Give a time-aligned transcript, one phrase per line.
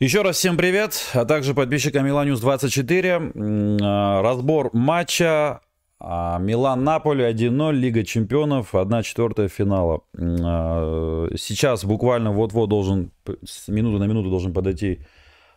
[0.00, 3.32] Еще раз всем привет, а также подписчикам Миланюс 24.
[3.82, 5.60] А, разбор матча
[5.98, 10.00] а, Милан-Наполи 1-0, Лига чемпионов, 1-4 финала.
[10.16, 13.12] А, сейчас буквально вот-вот должен,
[13.44, 15.00] с минуты на минуту должен подойти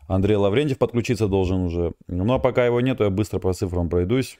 [0.09, 1.93] Андрей Лаврентьев, подключиться должен уже.
[2.07, 4.39] Ну а пока его нету, я быстро по цифрам пройдусь.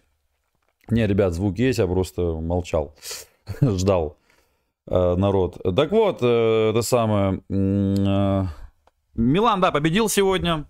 [0.89, 2.93] Не, ребят, звук есть, я просто молчал,
[3.61, 4.17] ждал
[4.85, 5.61] народ.
[5.77, 7.41] Так вот, э, это самое...
[9.15, 10.65] Милан, да, победил сегодня.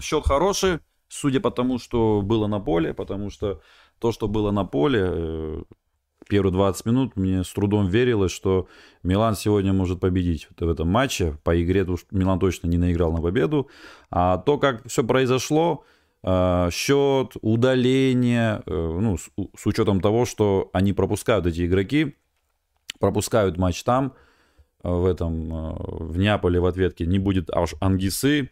[0.00, 3.60] Счет хороший, судя по тому, что было на поле, потому что
[3.98, 5.62] то, что было на поле, э,
[6.28, 8.68] первые 20 минут, мне с трудом верилось, что
[9.02, 11.38] Милан сегодня может победить в этом матче.
[11.44, 13.68] По игре Милан точно не наиграл на победу.
[14.10, 15.84] А то, как все произошло,
[16.24, 22.16] э, счет, удаление, э, ну, с, с учетом того, что они пропускают эти игроки,
[22.98, 24.12] пропускают матч там–
[24.82, 28.50] в этом, э, в Неаполе в ответке не будет аж Ангисы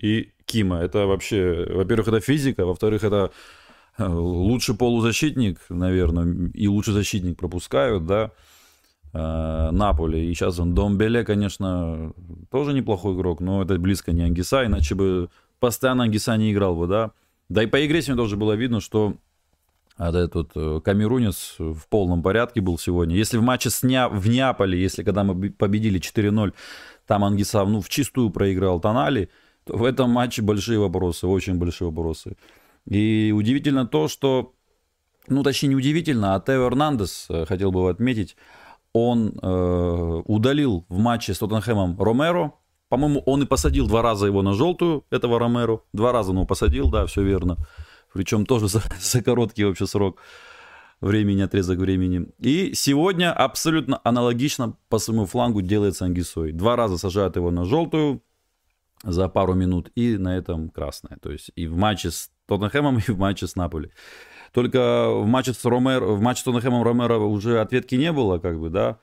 [0.00, 0.78] и Кима.
[0.78, 3.30] Это вообще, во-первых, это физика, во-вторых, это
[3.98, 8.32] э, лучший полузащитник, наверное, и лучший защитник пропускают, да,
[9.12, 10.30] э, Наполе.
[10.30, 12.12] И сейчас он Домбеле, конечно,
[12.50, 15.28] тоже неплохой игрок, но это близко не Ангиса, иначе бы
[15.60, 17.12] постоянно Ангиса не играл бы, да.
[17.48, 19.16] Да и по игре сегодня тоже было видно, что
[20.00, 23.14] а этот э, камерунец в полном порядке был сегодня.
[23.14, 24.08] Если в матче с Ня...
[24.08, 26.54] в Неаполе, если когда мы победили 4-0,
[27.06, 29.28] там Ангисав ну, в чистую проиграл Тонали,
[29.64, 32.38] то в этом матче большие вопросы, очень большие вопросы.
[32.86, 34.54] И удивительно то, что,
[35.28, 38.36] ну точнее не удивительно, а Тео Эрнандес, э, хотел бы отметить,
[38.94, 42.54] он э, удалил в матче с Тоттенхэмом Ромеро,
[42.88, 46.88] по-моему, он и посадил два раза его на желтую, этого Ромеро, два раза он посадил,
[46.88, 47.58] да, все верно
[48.12, 50.20] причем тоже за, за короткий вообще срок
[51.00, 52.28] времени, отрезок времени.
[52.38, 56.52] И сегодня абсолютно аналогично по своему флангу делается Ангисой.
[56.52, 58.22] Два раза сажают его на желтую
[59.02, 61.18] за пару минут и на этом красная.
[61.22, 63.90] То есть и в матче с Тоттенхэмом, и в матче с Наполи.
[64.52, 68.58] Только в матче с Ромер, в матче с Тоттенхэмом Ромеро уже ответки не было, как
[68.58, 68.98] бы, да.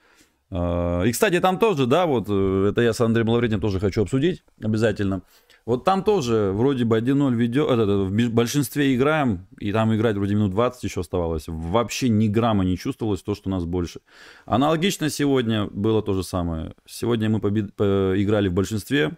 [0.49, 4.01] А, и, кстати, там тоже, да, вот э, это я с Андреем Лавретием тоже хочу
[4.01, 5.23] обсудить обязательно.
[5.67, 10.15] Вот там тоже вроде бы 1-0 видео, это, это, в большинстве играем, и там играть
[10.15, 11.43] вроде минут 20 еще оставалось.
[11.47, 13.99] Вообще ни грамма не чувствовалось то, что нас больше.
[14.45, 16.73] Аналогично сегодня было то же самое.
[16.85, 17.71] Сегодня мы побед...
[17.81, 19.17] играли в большинстве,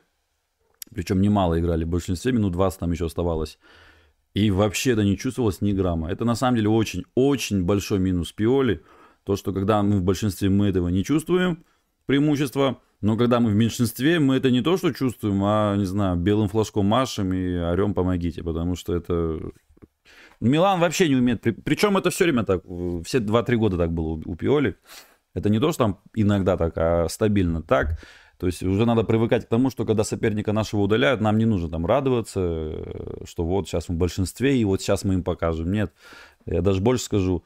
[0.92, 3.60] причем немало играли в большинстве, минут 20 там еще оставалось.
[4.34, 6.10] И вообще это не чувствовалось ни грамма.
[6.10, 8.81] Это на самом деле очень-очень большой минус Пиоли.
[9.24, 11.64] То, что когда мы в большинстве мы этого не чувствуем,
[12.08, 16.18] преимущество– но когда мы в меньшинстве, мы это не то, что чувствуем, а, не знаю,
[16.18, 19.40] белым флажком машем и орем «помогите», потому что это...
[20.42, 21.44] Милан вообще не умеет...
[21.64, 22.64] Причем это все время так,
[23.06, 24.78] все 2-3 года так было у Пиоли.
[25.34, 28.00] Это не то, что там иногда так, а стабильно так.
[28.38, 31.70] То есть уже надо привыкать к тому, что когда соперника нашего удаляют, нам не нужно
[31.70, 32.42] там радоваться,
[33.26, 35.72] что вот сейчас мы в большинстве, и вот сейчас мы им покажем.
[35.72, 35.94] Нет,
[36.46, 37.44] я даже больше скажу,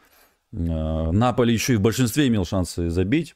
[0.52, 3.36] э, Наполи еще и в большинстве имел шансы забить.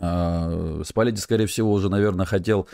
[0.00, 2.68] А, Спалетти, скорее всего, уже, наверное, хотел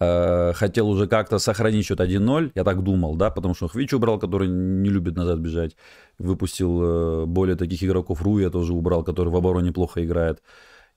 [0.00, 4.18] э, хотел уже как-то сохранить счет 1-0, я так думал, да, потому что Хвич убрал,
[4.18, 5.76] который не любит назад бежать,
[6.18, 10.42] выпустил э, более таких игроков, Руя тоже убрал, который в обороне плохо играет,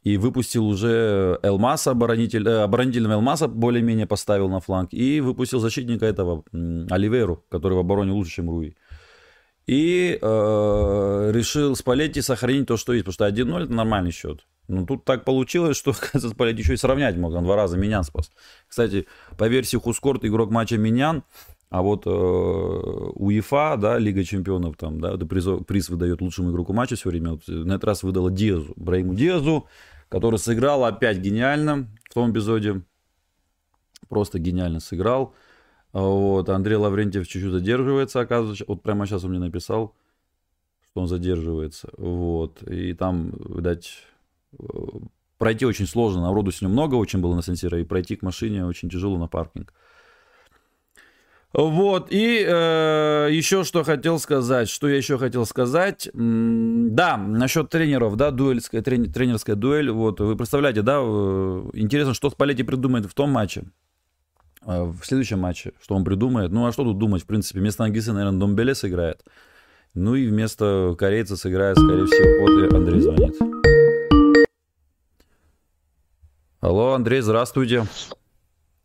[0.04, 6.06] и выпустил уже Элмаса, оборонитель, э, оборонителем Элмаса более-менее поставил на фланг, и выпустил защитника
[6.06, 6.44] этого,
[6.90, 8.76] Оливеру, который в обороне лучше, чем Руи.
[9.68, 14.46] И э, решил Спалетти сохранить то, что есть, потому что 1-0 это нормальный счет.
[14.68, 17.34] Ну, тут так получилось, что, Спалетти еще и сравнять мог.
[17.34, 18.32] Он два раза Минян спас.
[18.68, 19.08] Кстати,
[19.38, 21.24] по версии Хускорт, игрок матча Минян,
[21.70, 26.96] а вот э, УЕФА, да, Лига чемпионов, там, да, приз, приз выдает лучшему игроку матча
[26.96, 27.32] все время.
[27.32, 29.68] Вот, на этот раз выдала Диазу, Брейму Диазу,
[30.10, 32.84] который сыграл опять гениально в том эпизоде.
[34.10, 35.34] Просто гениально сыграл.
[35.96, 38.66] Вот, Андрей Лаврентьев чуть-чуть задерживается, оказывается.
[38.68, 39.96] Вот прямо сейчас он мне написал,
[40.90, 41.88] что он задерживается.
[41.98, 44.04] Вот, и там, видать,
[45.38, 48.90] пройти очень сложно, народу сегодня много очень было на Сенсира, и пройти к машине очень
[48.90, 49.74] тяжело на паркинг.
[51.54, 58.18] Вот, и э, еще что хотел сказать, что я еще хотел сказать, да, насчет тренеров,
[58.18, 63.30] да, дуэльская, тренерская дуэль, вот, вы представляете, да, э, интересно, что Спалетти придумает в том
[63.30, 63.95] матче, э,
[64.66, 68.14] в следующем матче, что он придумает, ну, а что тут думать, в принципе, вместо Ангиса,
[68.14, 69.24] наверное, Домбеле сыграет,
[69.94, 73.36] ну, и вместо корейца сыграет, скорее всего, вот Андрей звонит.
[76.62, 77.86] Алло, Андрей, здравствуйте.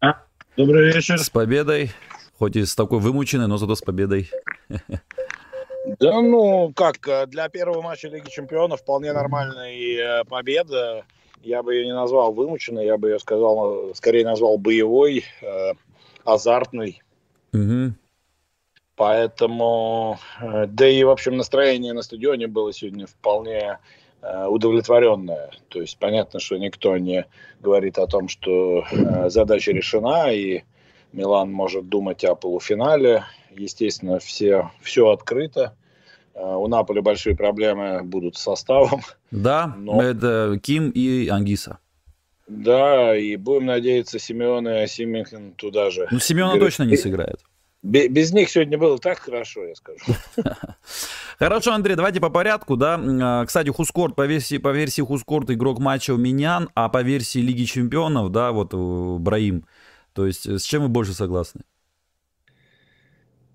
[0.00, 0.22] А,
[0.56, 1.18] добрый вечер.
[1.18, 1.90] С победой.
[2.38, 4.30] Хоть и с такой вымученной, но зато с победой.
[5.98, 11.04] Да, ну, как, для первого матча Лиги Чемпионов вполне нормальная победа.
[11.42, 15.24] Я бы ее не назвал вымученной, я бы ее сказал, скорее назвал боевой.
[15.42, 15.72] Э,
[16.24, 17.02] азартный.
[17.52, 17.94] Угу.
[18.96, 23.78] Поэтому, э, да и, в общем, настроение на стадионе было сегодня вполне
[24.22, 25.50] э, удовлетворенное.
[25.68, 27.26] То есть понятно, что никто не
[27.60, 30.64] говорит о том, что э, задача решена, и
[31.12, 33.24] Милан может думать о полуфинале.
[33.50, 35.74] Естественно, все, все открыто.
[36.42, 39.02] У Наполи большие проблемы будут с составом.
[39.30, 40.02] Да, но...
[40.02, 41.78] это Ким и Ангиса.
[42.46, 46.08] Да, и будем надеяться, Симеон и Симихин туда же.
[46.10, 47.40] Ну, Симеона точно не сыграет.
[47.82, 50.04] Без них сегодня было так хорошо, я скажу.
[51.38, 53.00] Хорошо, Андрей, давайте по порядку, да.
[53.02, 57.38] А, кстати, Хускорт, по версии, по версии Хускорт игрок матча у Миньян, а по версии
[57.38, 59.64] Лиги Чемпионов, да, вот э, Браим.
[60.12, 61.62] То есть с чем вы больше согласны?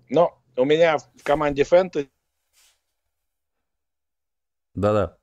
[0.08, 2.08] Ну, у меня в команде Фэнтези
[4.76, 5.16] да-да.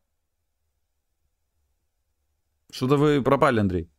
[2.72, 3.90] Что-то вы пропали, Андрей.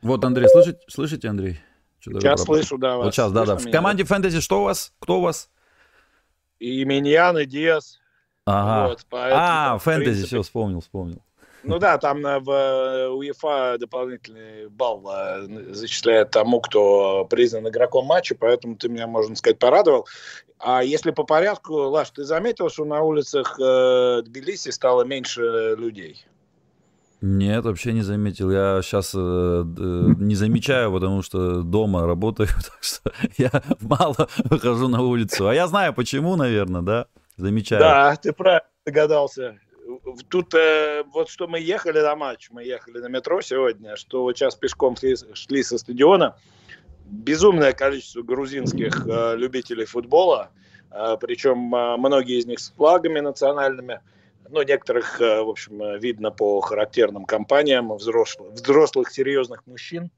[0.00, 1.60] Вот, Андрей, слышите, слышите Андрей?
[2.00, 3.06] Сейчас слышу, да, вас.
[3.06, 3.56] Вот сейчас, да-да.
[3.56, 4.92] В команде фэнтези что у вас?
[4.98, 5.50] Кто у вас?
[6.58, 8.00] И Миньян, и Диас.
[8.46, 8.88] Ага.
[8.88, 10.26] Вот, поэтому, а, фэнтези, принципе...
[10.26, 11.22] все, вспомнил, вспомнил.
[11.64, 18.34] Ну да, там в э, УЕФА дополнительный балл э, зачисляет тому, кто признан игроком матча,
[18.34, 20.06] поэтому ты меня, можно сказать, порадовал.
[20.58, 26.26] А если по порядку, Лаш, ты заметил, что на улицах э, Тбилиси стало меньше людей?
[27.26, 28.50] Нет, вообще не заметил.
[28.50, 29.62] Я сейчас э, э,
[30.18, 33.50] не замечаю, потому что дома работаю, так что я
[33.80, 35.48] мало выхожу на улицу.
[35.48, 37.06] А я знаю почему, наверное, да?
[37.36, 37.80] Замечаю.
[37.80, 39.58] Да, ты правильно догадался.
[40.28, 44.36] Тут э, вот что мы ехали на матч, мы ехали на метро сегодня, что вот
[44.36, 46.36] сейчас пешком шли, шли со стадиона.
[47.06, 50.50] Безумное количество грузинских э, любителей футбола,
[50.90, 54.00] э, причем э, многие из них с флагами национальными–
[54.50, 60.10] ну, некоторых, э, в общем, э, видно по характерным компаниям взрослых, взрослых серьезных мужчин.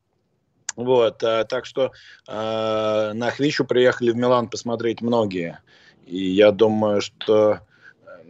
[0.75, 1.93] Вот, э, так что
[2.29, 5.61] э, на Хвичу приехали в Милан посмотреть многие.
[6.07, 7.61] И я думаю, что,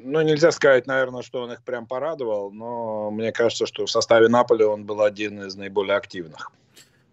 [0.06, 4.29] ну, нельзя сказать, наверное, что он их прям порадовал, но мне кажется, что в составе
[4.29, 6.53] Наполи он был один из наиболее активных.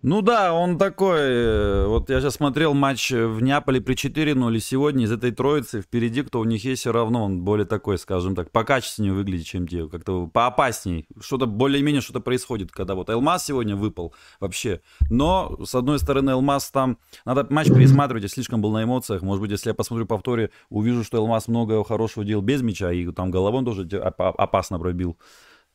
[0.06, 1.20] Ну да, он такой.
[1.22, 5.82] Э, вот я сейчас смотрел матч в Неаполе при 4-0, и сегодня из этой троицы
[5.82, 9.66] впереди, кто у них есть, все равно он более такой, скажем так, покачественнее выглядит, чем
[9.66, 11.08] те, как-то поопасней.
[11.22, 14.81] Что-то более-менее что-то происходит, когда вот Элмаз сегодня выпал вообще.
[15.10, 16.98] Но, с одной стороны, Элмаз там...
[17.24, 19.22] Надо матч пересматривать, я слишком был на эмоциях.
[19.22, 23.10] Может быть, если я посмотрю повторе, увижу, что Элмаз много хорошего делал без мяча, и
[23.14, 25.18] там головой тоже опасно пробил.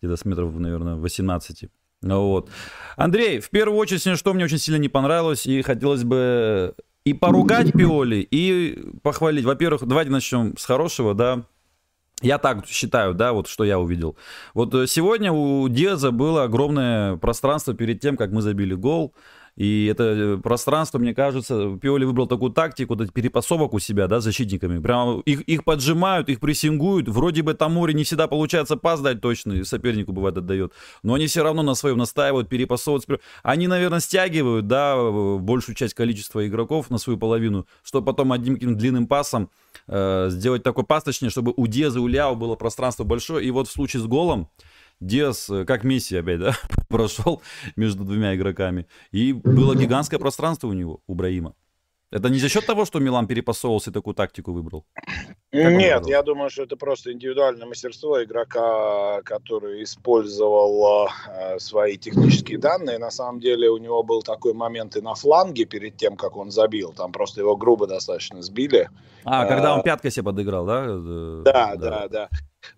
[0.02, 1.70] Где-то с метров, наверное, 18.
[2.02, 2.50] Вот.
[2.96, 6.74] Андрей, в первую очередь, что мне очень сильно не понравилось, и хотелось бы
[7.04, 9.44] и поругать Пиоли, и похвалить.
[9.44, 11.44] Во-первых, давайте начнем с хорошего, да.
[12.20, 14.16] Я так считаю, да, вот что я увидел.
[14.52, 19.14] Вот э, сегодня у Диаза было огромное пространство перед тем, как мы забили гол.
[19.58, 24.20] И это э, пространство, мне кажется, Пиоли выбрал такую тактику, вот перепасовок у себя, да,
[24.20, 24.78] защитниками.
[24.78, 27.08] Прямо их, их поджимают, их прессингуют.
[27.08, 30.72] Вроде бы там море не всегда получается пас дать точный, сопернику бывает отдает.
[31.02, 33.20] Но они все равно на своем настаивают, перепасовывают.
[33.42, 34.96] Они, наверное, стягивают, да,
[35.40, 39.50] большую часть количества игроков на свою половину, чтобы потом одним длинным пасом
[39.88, 43.44] э, сделать такой пас, точнее, чтобы у Деза, у Ляо было пространство большое.
[43.44, 44.48] И вот в случае с голом,
[45.00, 46.56] Диас, э, как Месси опять, да,
[46.88, 47.42] прошел
[47.76, 48.86] между двумя игроками.
[49.12, 51.54] И было гигантское пространство у него, у Браима.
[52.10, 54.86] Это не за счет того, что Милан перепасовывался и такую тактику выбрал?
[55.50, 62.98] Нет, я думаю, что это просто индивидуальное мастерство игрока, который использовал э, свои технические данные.
[62.98, 66.50] На самом деле у него был такой момент и на фланге перед тем, как он
[66.50, 66.92] забил.
[66.92, 68.90] Там просто его грубо достаточно сбили.
[69.24, 70.86] А, когда он пяткой себе подыграл, да?
[71.44, 72.08] Да, да, да.
[72.08, 72.28] да.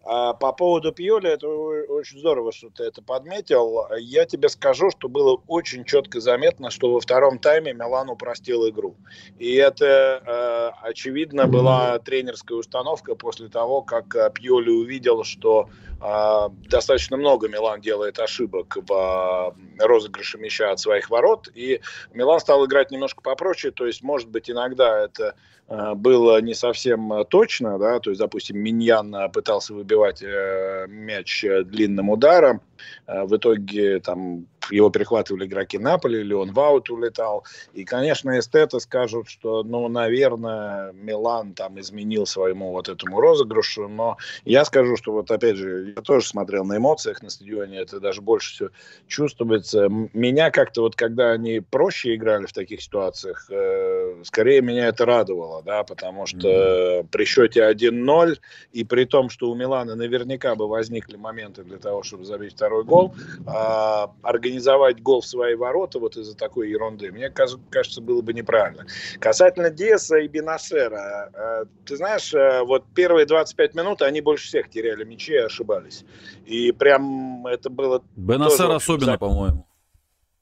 [0.04, 3.86] А по поводу Пьоли, это очень здорово, что ты это подметил.
[3.98, 8.96] Я тебе скажу, что было очень четко заметно, что во втором тайме Милан упростил игру.
[9.38, 15.68] И это, э, очевидно, была тренерская установка после того, как э, Пьоли увидел, что
[16.00, 21.48] э, достаточно много Милан делает ошибок в розыгрыше мяча от своих ворот.
[21.54, 21.80] И
[22.12, 23.72] Милан стал играть немножко попроще.
[23.72, 25.34] То есть, может быть, иногда это
[25.68, 32.56] было не совсем точно, да, то есть, допустим, Миньян пытался выбивать э, мяч длинным ударом,
[32.56, 32.69] э,
[33.06, 37.44] в итоге там его перехватывали игроки Наполи, или он в аут улетал.
[37.72, 44.16] И, конечно, эстеты скажут, что, ну, наверное, Милан там изменил своему вот этому розыгрышу, но
[44.44, 48.20] я скажу, что вот опять же, я тоже смотрел на эмоциях на стадионе, это даже
[48.20, 48.68] больше всего
[49.06, 49.88] чувствуется.
[49.88, 55.62] Меня как-то вот, когда они проще играли в таких ситуациях, э, скорее меня это радовало,
[55.62, 57.08] да, потому что mm-hmm.
[57.10, 58.38] при счете 1-0
[58.72, 62.69] и при том, что у Милана наверняка бы возникли моменты для того, чтобы забить второй
[62.70, 63.14] второй гол.
[63.46, 68.86] А, организовать гол в свои ворота вот из-за такой ерунды, мне кажется, было бы неправильно.
[69.18, 74.70] Касательно Диаса и Бенасера, а, ты знаешь, а, вот первые 25 минут они больше всех
[74.70, 76.04] теряли мячи и ошибались.
[76.46, 78.02] И прям это было...
[78.16, 79.66] Бенасер особенно, по-моему.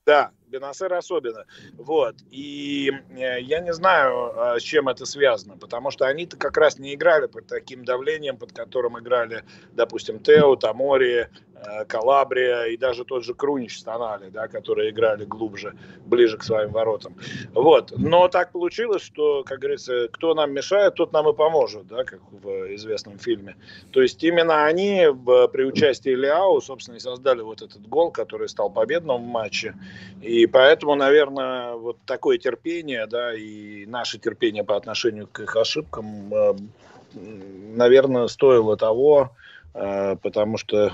[0.08, 1.44] Да, Бенасер особенно.
[1.76, 2.16] Вот.
[2.30, 6.78] И э, я не знаю, а, с чем это связано, потому что они-то как раз
[6.78, 11.28] не играли под таким давлением, под которым играли, допустим, Тео, Тамори,
[11.86, 15.74] Калабрия и даже тот же Крунич с да, которые играли глубже,
[16.06, 17.14] ближе к своим воротам.
[17.52, 17.92] Вот.
[17.96, 22.20] Но так получилось, что, как говорится, кто нам мешает, тот нам и поможет, да, как
[22.30, 23.56] в известном фильме.
[23.92, 25.06] То есть именно они
[25.52, 29.74] при участии Лиау, собственно, и создали вот этот гол, который стал победным в матче.
[30.22, 35.56] И и поэтому, наверное, вот такое терпение, да, и наше терпение по отношению к их
[35.56, 36.54] ошибкам, э,
[37.12, 39.32] наверное, стоило того,
[39.74, 40.92] э, потому что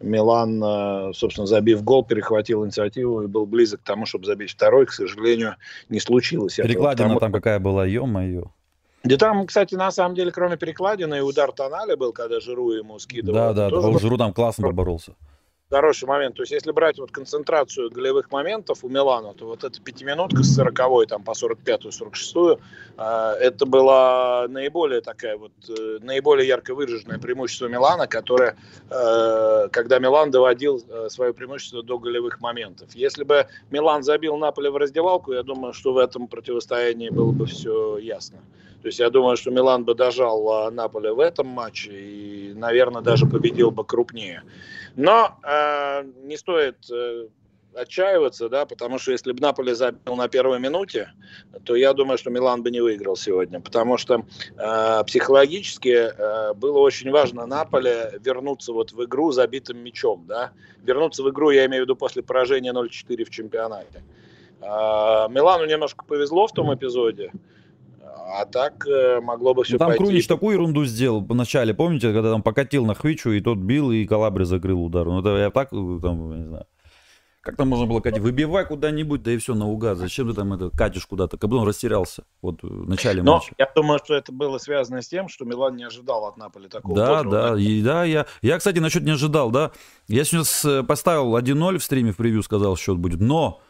[0.00, 4.86] Милан, э, собственно, забив гол, перехватил инициативу и был близок к тому, чтобы забить второй.
[4.86, 5.56] К сожалению,
[5.88, 6.56] не случилось.
[6.56, 7.20] Перекладина потому...
[7.20, 8.44] там какая была, ё-моё.
[9.02, 12.98] Да там, кстати, на самом деле, кроме перекладины, и удар Тоналя был, когда Жиру ему
[12.98, 13.54] скидывал.
[13.54, 15.14] Да, да, Жиру там классно поборолся
[15.70, 16.36] хороший момент.
[16.36, 20.54] То есть, если брать вот концентрацию голевых моментов у Милана, то вот эта пятиминутка с
[20.54, 22.58] 40 там, по 45-ю, 46-ю,
[22.98, 23.02] э,
[23.40, 28.56] это была наиболее такая вот, э, наиболее ярко выраженное преимущество Милана, которое,
[28.90, 32.88] э, когда Милан доводил э, свое преимущество до голевых моментов.
[32.94, 37.46] Если бы Милан забил Наполе в раздевалку, я думаю, что в этом противостоянии было бы
[37.46, 38.38] все ясно.
[38.82, 43.02] То есть я думаю, что Милан бы дожал э, Наполе в этом матче и, наверное,
[43.02, 44.42] даже победил бы крупнее.
[44.96, 47.26] Но э, не стоит э,
[47.74, 51.12] отчаиваться, да, потому что если бы Наполе забил на первой минуте,
[51.64, 54.24] то я думаю, что Милан бы не выиграл сегодня, потому что
[54.56, 61.22] э, психологически э, было очень важно Наполе вернуться вот в игру забитым мячом, да, вернуться
[61.22, 64.02] в игру, я имею в виду после поражения 0-4 в чемпионате.
[64.60, 67.32] Э, Милану немножко повезло в том эпизоде,
[68.02, 70.04] а так э, могло бы все ну, Там пойти.
[70.04, 73.90] Крунич такую ерунду сделал в начале, помните, когда там покатил на Хвичу, и тот бил,
[73.90, 75.06] и Калабри закрыл удар.
[75.06, 76.66] Ну, это я так, э, там, не знаю.
[77.42, 78.20] Как там можно было катить?
[78.20, 79.96] Выбивай куда-нибудь, да и все, наугад.
[79.96, 81.38] Зачем ты там это катишь куда-то?
[81.38, 83.54] Как бы он растерялся вот в начале Но матча.
[83.56, 86.94] Я думаю, что это было связано с тем, что Милан не ожидал от Наполи такого.
[86.94, 88.04] Да, да, и, да.
[88.04, 89.72] Я, я, кстати, насчет не ожидал, да.
[90.06, 93.20] Я сейчас э, поставил 1-0 в стриме в превью, сказал, счет будет.
[93.20, 93.62] Но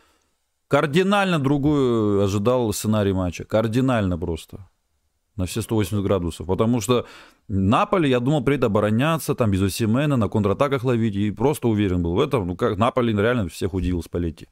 [0.71, 3.45] Кардинально другую ожидал сценарий матча.
[3.45, 4.69] Кардинально просто.
[5.35, 6.47] На все 180 градусов.
[6.47, 7.07] Потому что
[7.49, 11.17] Наполе, я думал, придет обороняться, там без Осимена, на контратаках ловить.
[11.17, 12.47] И просто уверен был в этом.
[12.47, 14.47] Ну, как Наполе реально всех удивил Спалетти.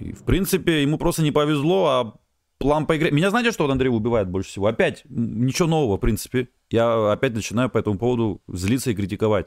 [0.00, 2.14] И, в принципе, ему просто не повезло, а
[2.58, 3.12] план по игре...
[3.12, 4.66] Меня знаете, что вот Андрей убивает больше всего?
[4.66, 6.48] Опять, ничего нового, в принципе.
[6.70, 9.46] Я опять начинаю по этому поводу злиться и критиковать.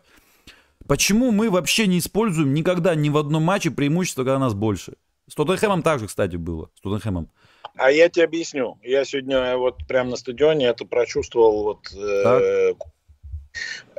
[0.87, 4.93] Почему мы вообще не используем никогда ни в одном матче преимущество, когда нас больше?
[5.31, 6.69] С Тоттенхэмом также, кстати, было.
[6.75, 7.29] С Тоттенхэмом.
[7.77, 8.77] А я тебе объясню.
[8.83, 11.63] Я сегодня вот прямо на стадионе это прочувствовал.
[11.63, 12.73] Вот, э,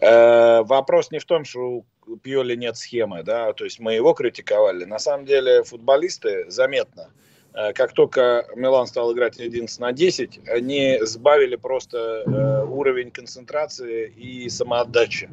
[0.03, 4.13] э, вопрос не в том, что у Пьоли нет схемы, да, то есть мы его
[4.13, 4.85] критиковали.
[4.85, 7.09] На самом деле футболисты заметно,
[7.55, 14.07] э, как только Милан стал играть 11 на 10, они сбавили просто э, уровень концентрации
[14.07, 15.31] и самоотдачи.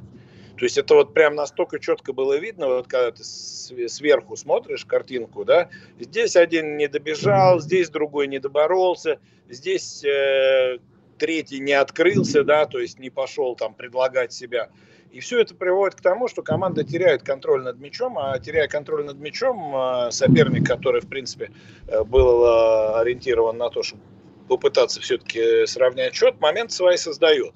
[0.59, 5.45] То есть это вот прям настолько четко было видно, вот когда ты сверху смотришь картинку,
[5.45, 10.79] да, здесь один не добежал, здесь другой не доборолся, здесь э,
[11.17, 14.69] третий не открылся, да, то есть не пошел там предлагать себя.
[15.11, 19.05] И все это приводит к тому, что команда теряет контроль над мячом, а теряя контроль
[19.05, 21.51] над мячом, э, соперник, который, в принципе,
[21.87, 24.03] э, был э, ориентирован на то, чтобы
[24.49, 27.53] попытаться все-таки сравнять счет, момент свои создает.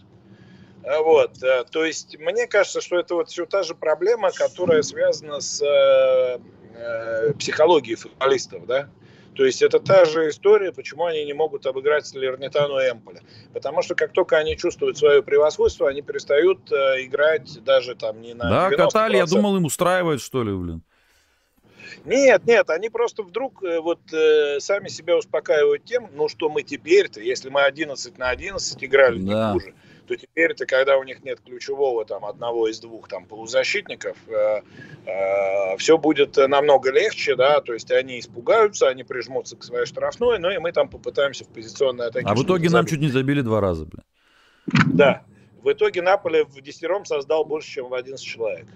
[0.85, 4.81] А, вот, э, то есть мне кажется, что это вот все та же проблема, которая
[4.81, 6.39] связана с э,
[6.75, 8.89] э, психологией футболистов, да.
[9.35, 13.21] То есть это та же история, почему они не могут обыграть Салернитану и Эмполя.
[13.53, 18.33] Потому что как только они чувствуют свое превосходство, они перестают э, играть даже там не
[18.33, 20.83] на Да, катали, я думал, им устраивает, что ли, блин.
[22.05, 26.63] Нет, нет, они просто вдруг э, вот э, сами себя успокаивают тем, ну что мы
[26.63, 29.53] теперь-то, если мы 11 на 11 играли да.
[29.53, 29.73] не хуже,
[30.07, 34.61] то теперь-то, когда у них нет ключевого там одного из двух там полузащитников, э,
[35.05, 40.39] э, все будет намного легче, да, то есть они испугаются, они прижмутся к своей штрафной,
[40.39, 42.25] ну и мы там попытаемся в позиционной атаке.
[42.27, 44.03] А в итоге нам чуть не забили два раза, блин.
[44.93, 45.23] Да.
[45.61, 48.67] В итоге Наполе в десятером создал больше, чем в 11 человек.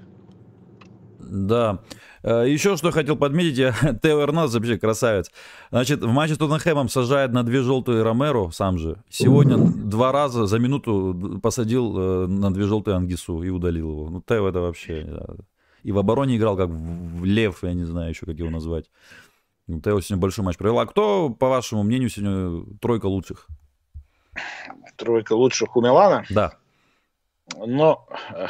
[1.29, 1.79] Да.
[2.23, 3.71] Э, Еще что хотел подметить, я,
[4.03, 5.31] Тео Эрназ вообще красавец.
[5.71, 8.97] Значит, в матче с Тоттенхэмом сажает на две желтые Ромеро сам же.
[9.09, 14.09] Сегодня два раза за минуту посадил э, на две желтые Ангису и удалил его.
[14.09, 15.07] Ну, Тео это вообще...
[15.83, 18.85] и в обороне играл как в лев, я не знаю еще, как его назвать.
[19.67, 20.79] Тео сегодня большой матч провел.
[20.79, 23.47] А кто, по вашему мнению, сегодня тройка лучших?
[24.95, 26.23] Тройка лучших у Милана?
[26.29, 26.53] Да.
[27.55, 28.05] Но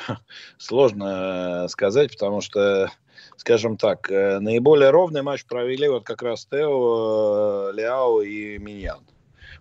[0.58, 2.89] сложно сказать, потому что,
[3.38, 9.06] скажем так, э, наиболее ровный матч провели вот как раз Тео, Ляо и Миньян.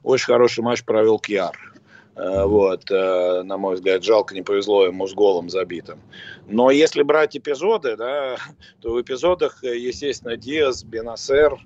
[0.03, 1.57] Очень хороший матч провел Кьяр.
[2.17, 6.01] Э, вот, э, на мой взгляд, жалко не повезло ему с голом забитым.
[6.47, 8.37] Но если брать эпизоды, да,
[8.81, 11.59] то в эпизодах, естественно, Диас, Бенасер,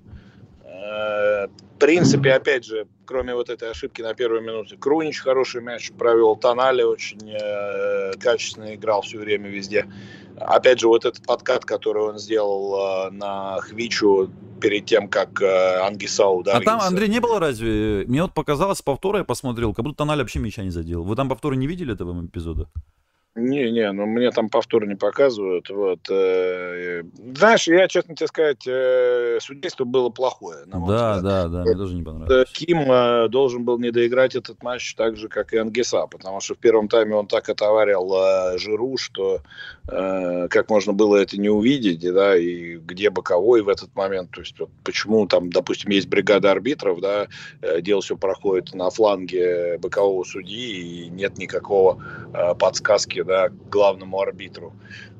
[0.71, 6.37] в принципе, опять же, кроме вот этой ошибки на первой минуте, Крунич хороший мяч провел,
[6.37, 9.87] Тонали очень э, качественно играл все время везде.
[10.39, 15.81] Опять же, вот этот подкат, который он сделал э, на Хвичу перед тем, как э,
[15.81, 16.71] Ангиса ударился.
[16.71, 18.05] А там, Андрей, не было разве?
[18.07, 21.03] Мне вот показалось, повторы я посмотрел, как будто Тонали вообще мяча не задел.
[21.03, 22.69] Вы там повторы не видели этого эпизода?
[23.37, 25.71] Не-не, ну мне там повтор не показывают.
[25.71, 26.01] Вот.
[26.11, 27.03] Э,
[27.37, 30.65] знаешь, я, честно тебе сказать, э, судейство было плохое.
[30.67, 31.23] На да, взгляд.
[31.23, 32.50] да, да, мне тоже не понравилось.
[32.50, 36.54] Ким э, должен был не доиграть этот матч так же, как и Ангеса, потому что
[36.54, 39.43] в первом тайме он так отоварил Жиру, что
[39.91, 44.31] как можно было это не увидеть, да, и где боковой в этот момент.
[44.31, 47.29] То есть вот почему там, допустим, есть бригада арбитров, да,
[47.81, 52.03] дело все проходит на фланге бокового судьи, и нет никакого
[52.59, 54.73] подсказки ошибки да, главному арбитру.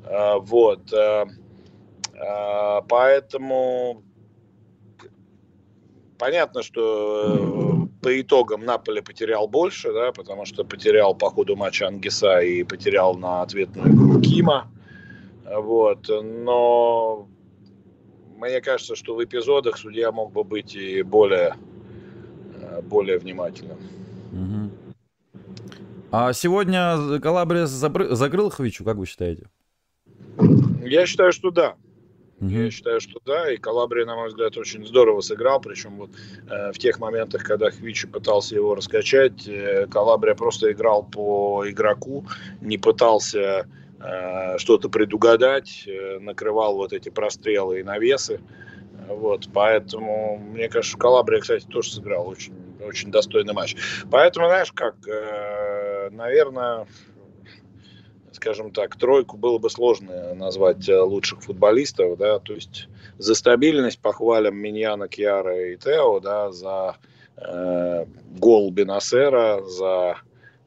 [0.05, 0.93] А, вот.
[0.93, 1.25] А,
[2.19, 4.03] а, поэтому
[6.17, 11.87] понятно, что э, по итогам Наполе потерял больше, да, потому что потерял по ходу матча
[11.87, 14.67] Ангиса и потерял на ответную игру Кима.
[15.45, 16.09] Вот.
[16.09, 17.27] Но
[18.37, 21.55] мне кажется, что в эпизодах судья мог бы быть и более,
[22.55, 23.77] э, более внимательным.
[24.31, 24.71] Угу.
[26.11, 29.47] А сегодня Калабрия закрыл Хвичу, как вы считаете?
[30.83, 31.75] Я считаю, что да.
[32.41, 32.49] Угу.
[32.49, 36.09] Я считаю, что да, и Калабрия, на мой взгляд, очень здорово сыграл, причем вот
[36.49, 42.25] э, в тех моментах, когда Хвичи пытался его раскачать, э, Калабрия просто играл по игроку,
[42.59, 43.67] не пытался
[43.99, 48.41] э, что-то предугадать, э, накрывал вот эти прострелы и навесы.
[49.07, 53.75] Вот, поэтому, мне кажется, Калабрия, кстати, тоже сыграл очень, очень достойный матч.
[54.09, 56.87] Поэтому, знаешь, как, э, наверное,
[58.31, 63.99] скажем так, тройку было бы сложно назвать э, лучших футболистов, да, то есть за стабильность
[63.99, 66.97] похвалим Миньяна, Кьяра и Тео, да, за
[67.37, 68.05] э,
[68.37, 70.17] гол Бенасера, за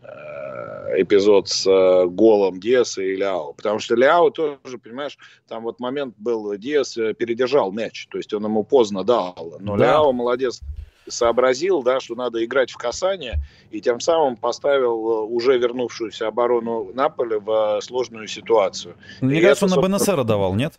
[0.04, 3.52] Э, эпизод с э, голом Диаса и Ляо.
[3.54, 8.44] Потому что Ляо тоже, понимаешь, там вот момент был, Диас передержал мяч, то есть он
[8.44, 9.56] ему поздно дал.
[9.60, 9.84] Но да.
[9.84, 10.60] Ляо молодец,
[11.08, 17.36] сообразил, да, что надо играть в касание, и тем самым поставил уже вернувшуюся оборону Наполи
[17.36, 18.96] в сложную ситуацию.
[19.20, 20.74] Мне и кажется, это, он на Бенасера давал, нет?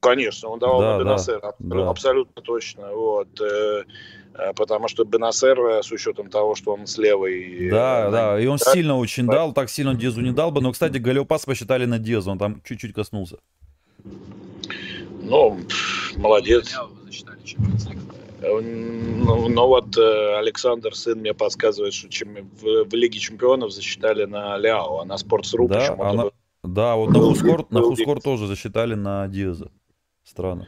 [0.00, 1.90] Конечно, он давал да, на Бенасера, да, абсолютно, да.
[1.90, 2.92] абсолютно точно.
[2.92, 3.28] Вот.
[4.34, 7.68] Э, потому что Бенасер, э, с учетом того, что он с левой...
[7.68, 9.32] Э, да, да, и он да, сильно очень да.
[9.32, 12.62] дал, так сильно Дезу не дал бы, но, кстати, Галеопас посчитали на Дезу, он там
[12.64, 13.38] чуть-чуть коснулся.
[15.22, 15.60] Ну,
[16.16, 16.74] молодец.
[18.42, 24.56] Ну, ну вот Александр, сын мне подсказывает, что чем в, в Лиге Чемпионов засчитали на
[24.58, 26.08] Ляо, а на Спортсру да, почему-то...
[26.08, 26.24] Она...
[26.64, 29.70] Да, вот на Хускор, на Хускор тоже засчитали на Диаза.
[30.24, 30.66] Странно.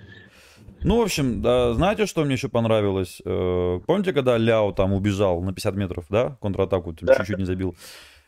[0.84, 3.22] Ну, в общем, да, знаете, что мне еще понравилось?
[3.24, 7.16] Э, помните, когда Ляо там убежал на 50 метров, да, контратаку, да.
[7.16, 7.74] чуть-чуть не забил?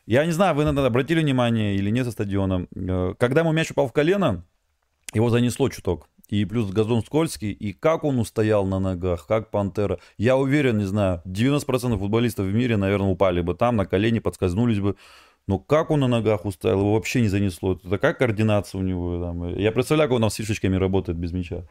[0.06, 2.66] Я не знаю, вы иногда обратили внимание или нет со стадиона.
[2.74, 4.42] Э, когда ему мяч упал в колено,
[5.12, 6.08] его занесло чуток.
[6.28, 9.98] И плюс газон скользкий, и как он устоял на ногах, как пантера.
[10.18, 14.80] Я уверен, не знаю, 90% футболистов в мире, наверное, упали бы там, на колени подскользнулись
[14.80, 14.96] бы.
[15.46, 17.74] Но как он на ногах устоял, его вообще не занесло.
[17.74, 19.22] Это такая координация у него.
[19.22, 19.56] Там.
[19.56, 21.68] Я представляю, как он там с фишечками работает без мяча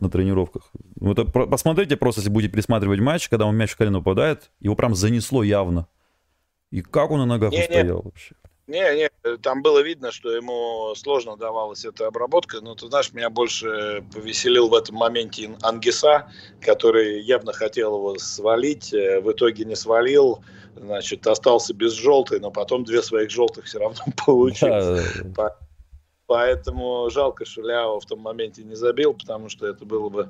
[0.00, 0.70] на тренировках.
[0.96, 4.94] Вот посмотрите просто, если будете пересматривать матч, когда он мяч в колено попадает, его прям
[4.94, 5.86] занесло явно.
[6.70, 8.02] И как он на ногах не, устоял не.
[8.02, 8.34] вообще?
[8.68, 12.60] Не, не, там было видно, что ему сложно давалась эта обработка.
[12.60, 18.92] Но ты знаешь, меня больше повеселил в этом моменте Ангиса, который явно хотел его свалить,
[18.92, 20.42] э, в итоге не свалил,
[20.76, 24.68] значит, остался без желтой, но потом две своих желтых все равно получил.
[25.34, 25.56] Да.
[26.28, 30.28] Поэтому жалко, что Ляо в том моменте не забил, потому что это было бы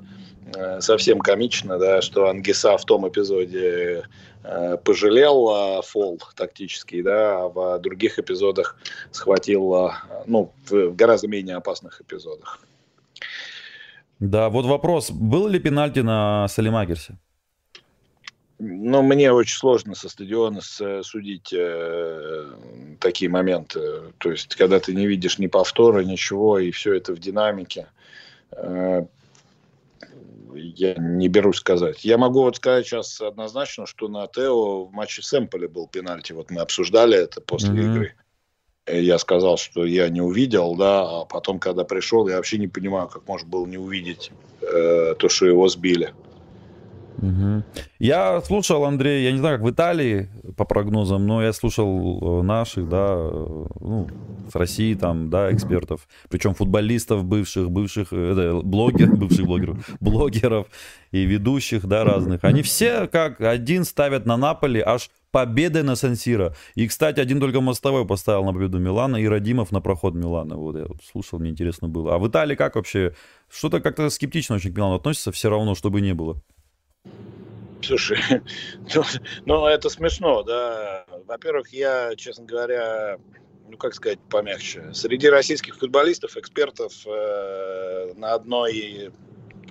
[0.55, 4.03] э, совсем комично, да, что Ангиса в том эпизоде
[4.43, 8.77] э, пожалел э, фол тактический, да, а в других эпизодах
[9.11, 9.91] схватил, э,
[10.25, 12.61] ну, в гораздо менее опасных эпизодах.
[14.19, 15.11] Да, вот вопрос.
[15.11, 17.19] Был ли пенальти на Салимагерсе?
[18.61, 22.45] Ну, мне очень сложно со стадиона судить э,
[22.99, 23.79] такие моменты.
[24.17, 27.87] То есть, когда ты не видишь ни повтора, ничего, и все это в динамике.
[28.51, 29.05] Э,
[30.53, 32.03] я не берусь сказать.
[32.03, 36.33] Я могу вот сказать сейчас однозначно, что на Тео в матче с Эмполи был пенальти.
[36.33, 37.93] Вот мы обсуждали это после mm-hmm.
[37.93, 38.15] игры.
[38.87, 43.07] Я сказал, что я не увидел, да, а потом, когда пришел, я вообще не понимаю,
[43.07, 46.13] как можно было не увидеть э, то, что его сбили.
[47.21, 47.63] Угу.
[47.99, 52.43] Я слушал, Андрей, я не знаю, как в Италии по прогнозам, но я слушал э,
[52.43, 54.07] наших, да, э, ну,
[54.51, 60.67] с России там, да, экспертов, причем футболистов бывших, бывших, э, блогеров, бывших блогеров, блогеров
[61.11, 62.43] и ведущих, да, разных.
[62.43, 66.55] Они все как один ставят на Наполи аж победы на Сансира.
[66.75, 70.55] И, кстати, один только Мостовой поставил на победу Милана и Радимов на проход Милана.
[70.55, 72.15] Вот я вот слушал, мне интересно было.
[72.15, 73.13] А в Италии как вообще?
[73.49, 76.41] Что-то как-то скептично очень к Милану относится, все равно, чтобы не было.
[77.81, 78.19] Слушай,
[78.95, 79.03] ну,
[79.45, 81.05] ну это смешно, да.
[81.25, 83.17] Во-первых, я, честно говоря,
[83.69, 89.11] ну как сказать помягче, среди российских футболистов, экспертов э, на одной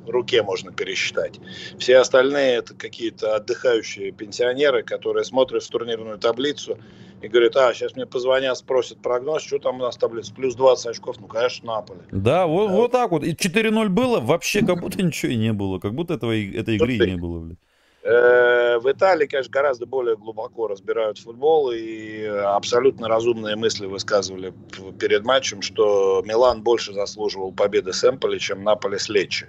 [0.07, 1.39] руке можно пересчитать.
[1.79, 6.79] Все остальные это какие-то отдыхающие пенсионеры, которые смотрят в турнирную таблицу
[7.21, 10.87] и говорят, а, сейчас мне позвонят, спросят прогноз, что там у нас таблица, плюс 20
[10.87, 12.01] очков, ну, конечно, Наполе.
[12.13, 13.25] Да, вот, а, вот так вот.
[13.25, 16.95] И 4-0 было, вообще как будто ничего и не было, как будто этого, этой игры
[16.95, 17.59] и не было, блин.
[18.05, 24.53] Э, в Италии, конечно, гораздо более глубоко разбирают футбол и абсолютно разумные мысли высказывали
[25.01, 29.47] перед матчем, что Милан больше заслуживал победы с Эмполи, чем Наполи с Лечи.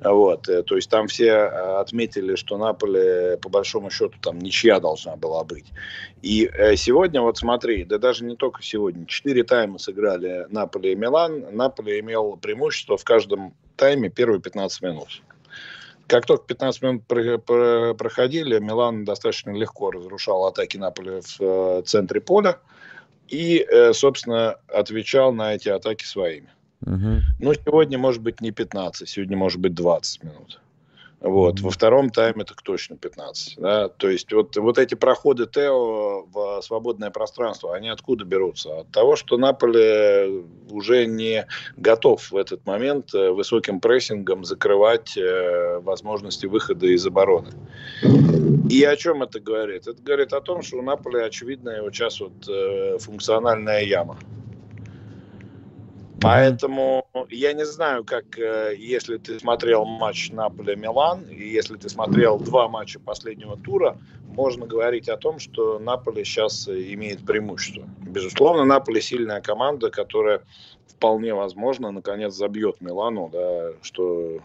[0.00, 0.48] Вот.
[0.48, 5.16] Э, то есть там все э, отметили, что Наполи, по большому счету, там ничья должна
[5.16, 5.66] была быть.
[6.22, 11.54] И сегодня, вот смотри, да даже не только сегодня, четыре тайма сыграли Наполи и Милан.
[11.54, 15.22] Наполи имел преимущество в каждом тайме первые 15 минут.
[16.10, 22.58] Как только 15 минут проходили, Милан достаточно легко разрушал атаки Наполи в э, центре поля
[23.28, 26.48] и, э, собственно, отвечал на эти атаки своими.
[26.84, 27.20] Угу.
[27.38, 30.60] Ну, сегодня может быть не 15, сегодня может быть 20 минут.
[31.20, 31.60] Вот.
[31.60, 33.58] Во втором тайме так точно 15.
[33.58, 33.88] Да?
[33.88, 38.80] То есть вот, вот эти проходы Тео в свободное пространство, они откуда берутся?
[38.80, 45.78] От того, что Наполе уже не готов в этот момент э, высоким прессингом закрывать э,
[45.80, 47.50] возможности выхода из обороны.
[48.70, 49.88] И о чем это говорит?
[49.88, 54.16] Это говорит о том, что у Наполе, очевидно, вот сейчас вот э, функциональная яма.
[56.20, 62.38] Поэтому я не знаю, как э, если ты смотрел матч Наполе-Милан, и если ты смотрел
[62.38, 63.96] два матча последнего тура,
[64.28, 67.88] можно говорить о том, что Наполе сейчас имеет преимущество.
[68.00, 70.42] Безусловно, Наполе сильная команда, которая
[70.86, 74.40] вполне возможно наконец забьет Милану, да, что э,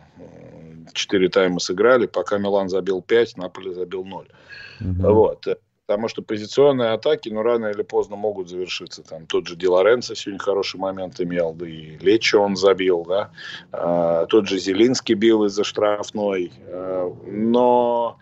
[0.94, 4.28] четыре тайма сыграли, пока Милан забил 5, Наполе забил 0.
[4.80, 5.14] Угу.
[5.14, 5.46] Вот.
[5.88, 9.04] Потому что позиционные атаки, ну, рано или поздно могут завершиться.
[9.04, 13.32] Там тот же Ди Лоренцо сегодня хороший момент имел, да и Лечи он забил, да.
[13.71, 16.52] А, тот же Зелинский бил из-за штрафной.
[16.67, 18.17] А, но,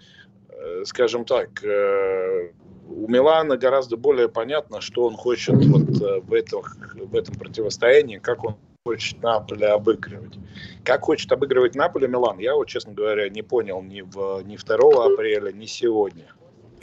[0.49, 2.51] э, скажем так, э,
[2.89, 6.63] у Милана гораздо более понятно, что он хочет вот э, в, этом,
[6.95, 10.37] в этом противостоянии, как он хочет Наполе обыгрывать.
[10.83, 15.05] Как хочет обыгрывать Наполе Милан, я вот, честно говоря, не понял ни, в, ни 2
[15.05, 16.27] апреля, ни сегодня.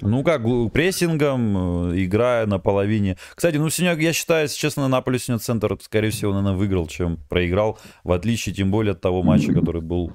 [0.02, 3.16] Ну как, прессингом, э, играя на половине.
[3.34, 7.18] Кстати, ну сегодня, я считаю, если честно, Наполе сегодня центр, скорее всего, наверное, выиграл, чем
[7.28, 7.78] проиграл.
[8.04, 10.12] В отличие, тем более, от того матча, который был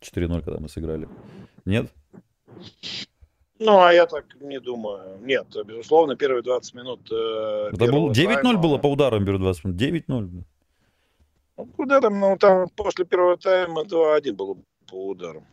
[0.00, 1.08] 4-0, когда мы сыграли.
[1.64, 1.90] Нет?
[3.58, 5.18] Ну, а я так не думаю.
[5.22, 7.00] Нет, безусловно, первые 20 минут...
[7.10, 8.58] Э, Это был 9-0 тайма...
[8.58, 9.80] было по ударам первые 20 минут?
[9.80, 10.44] 9-0?
[11.56, 15.44] Ну, куда там, ну, там после первого тайма 2-1 было по ударам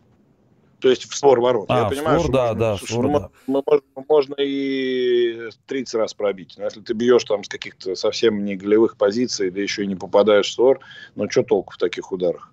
[0.84, 1.68] то есть в створ ворот.
[1.70, 3.30] А, Я понимаю, створ, что да, можно, да, слушай, створ, ну, да.
[3.48, 6.56] Мы, мы, можно и 30 раз пробить.
[6.58, 9.96] Но если ты бьешь там с каких-то совсем не голевых позиций, да еще и не
[9.96, 10.82] попадаешь в створ,
[11.16, 12.52] ну что толку в таких ударах?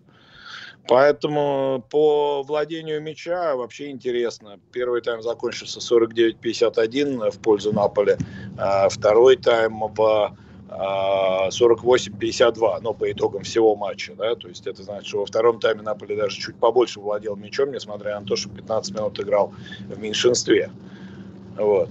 [0.87, 4.61] Поэтому по владению мяча вообще интересно.
[4.71, 8.15] Первый тайм закончился 49-51 в пользу Наполи.
[8.57, 10.37] А второй тайм по
[10.81, 15.83] 48-52, но по итогам всего матча, да, то есть это значит, что во втором тайме
[15.83, 19.53] Наполи даже чуть побольше владел мячом, несмотря на то, что 15 минут играл
[19.89, 20.71] в меньшинстве,
[21.57, 21.91] вот.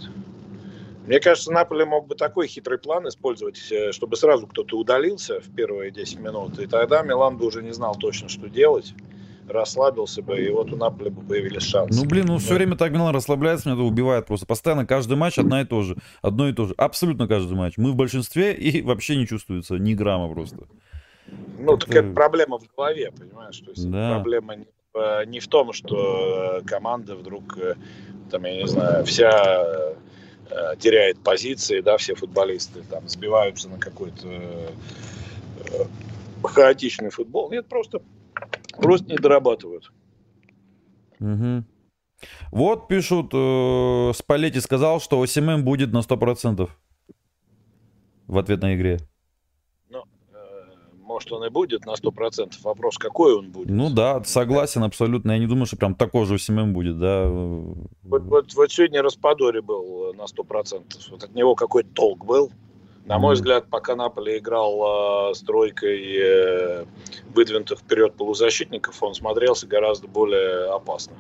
[1.05, 5.53] Мне кажется, Наполи мог бы такой хитрый план использовать, э, чтобы сразу кто-то удалился в
[5.55, 8.93] первые 10 минут, и тогда Милан бы уже не знал точно, что делать
[9.49, 11.99] расслабился бы, и вот у Наполи бы появились шансы.
[11.99, 14.45] Ну, блин, ну все время так Милан расслабляется, меня это убивает просто.
[14.45, 15.97] Постоянно каждый матч одна и то же.
[16.21, 16.73] Одно и то же.
[16.77, 17.77] Абсолютно каждый матч.
[17.77, 20.57] Мы в большинстве и вообще не чувствуется ни грамма просто.
[21.59, 21.85] Ну, это...
[21.85, 23.59] так это проблема в голове, понимаешь?
[23.59, 24.15] То есть да.
[24.15, 24.65] проблема не
[25.27, 27.57] не в том, что команда вдруг,
[28.31, 29.93] там, я не знаю, вся
[30.79, 34.27] теряет позиции, да, все футболисты там сбиваются на какой-то
[36.43, 37.51] хаотичный футбол.
[37.51, 38.01] Нет, просто,
[38.81, 39.91] просто не дорабатывают.
[41.19, 41.63] Угу.
[42.51, 46.69] Вот пишут, э, Спалетти сказал, что ОСММ будет на 100%
[48.27, 48.99] в ответной игре.
[49.89, 52.61] Ну, э, может, он и будет на 100%.
[52.63, 53.69] Вопрос, какой он будет.
[53.69, 55.31] Ну да, согласен абсолютно.
[55.31, 57.27] Я не думаю, что прям такой же ОСММ будет, да.
[57.29, 60.83] Вот, вот, вот сегодня Распадори был на 100%.
[61.11, 62.51] Вот от него какой-то толк был.
[63.09, 66.85] На мой взгляд, пока Наполе играл э, с тройкой э,
[67.33, 71.15] выдвинутых вперед полузащитников, он смотрелся гораздо более опасно.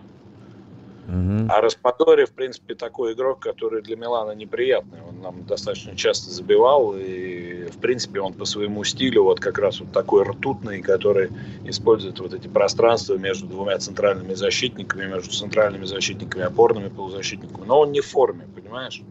[1.49, 4.99] А Распадори, в принципе, такой игрок, который для Милана неприятный.
[5.01, 9.79] Он нам достаточно часто забивал, и, в принципе, он по своему стилю вот как раз
[9.79, 11.31] вот такой ртутный, который
[11.65, 17.65] использует вот эти пространства между двумя центральными защитниками, между центральными защитниками, опорными полузащитниками.
[17.65, 19.01] Но он не в форме, понимаешь?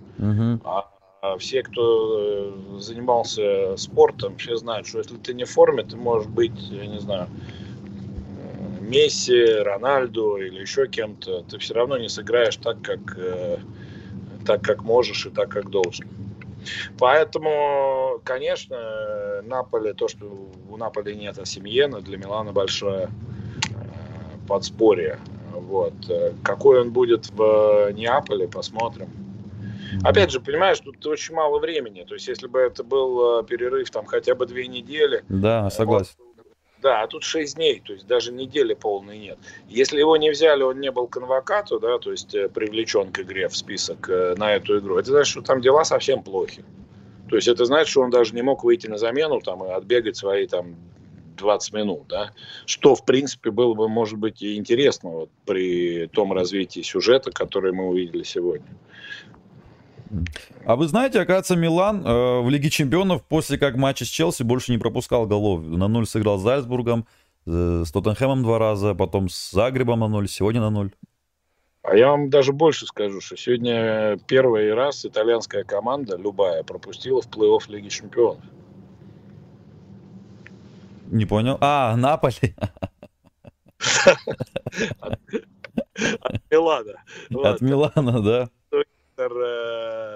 [0.65, 0.98] А а
[1.39, 6.29] все, кто э, занимался спортом, все знают, что если ты не в форме, ты можешь
[6.29, 7.29] быть, я не знаю,
[8.81, 13.59] Месси, Рональду или еще кем-то, ты все равно не сыграешь так, как, э,
[14.47, 16.07] так, как можешь и так, как должен.
[16.99, 20.27] Поэтому, конечно, Наполе, то, что
[20.71, 23.09] у Наполи нет Асимьена, для Милана большое
[23.71, 25.19] э, подспорье.
[25.53, 25.95] Вот.
[26.45, 29.28] Какой он будет в Неаполе, посмотрим.
[30.03, 32.05] Опять же, понимаешь, тут очень мало времени.
[32.05, 35.25] То есть, если бы это был э, перерыв там хотя бы две недели.
[35.29, 36.15] Да, согласен.
[36.19, 36.29] Вот,
[36.81, 39.39] да, а тут 6 дней, то есть даже недели полной нет.
[39.69, 43.49] Если его не взяли, он не был конвокату, да, то есть э, привлечен к игре
[43.49, 46.65] в список э, на эту игру, это значит, что там дела совсем плохи.
[47.29, 50.17] То есть это значит, что он даже не мог выйти на замену там, и отбегать
[50.17, 50.77] свои там
[51.37, 52.31] 20 минут, да,
[52.65, 57.73] что, в принципе, было бы, может быть, и интересно вот, при том развитии сюжета, который
[57.73, 58.69] мы увидели сегодня.
[60.65, 64.73] А вы знаете, оказывается, Милан э, в Лиге Чемпионов после как матча с Челси больше
[64.73, 65.63] не пропускал голов.
[65.63, 67.07] На ноль сыграл с Зальцбургом,
[67.47, 70.91] э, с Тоттенхэмом два раза, потом с Загребом на ноль, сегодня на ноль.
[71.83, 77.29] А я вам даже больше скажу, что сегодня первый раз итальянская команда, любая, пропустила в
[77.29, 78.43] плей-офф Лиги Чемпионов.
[81.07, 81.57] Не понял.
[81.61, 82.55] А, Наполи.
[86.21, 87.03] От Милана.
[87.31, 88.51] От Милана, да.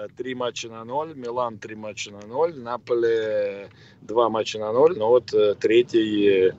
[0.03, 3.69] Э, три матча на ноль, Милан три матча на ноль, Наполе
[4.01, 6.51] два матча на ноль, но вот э, третий, э,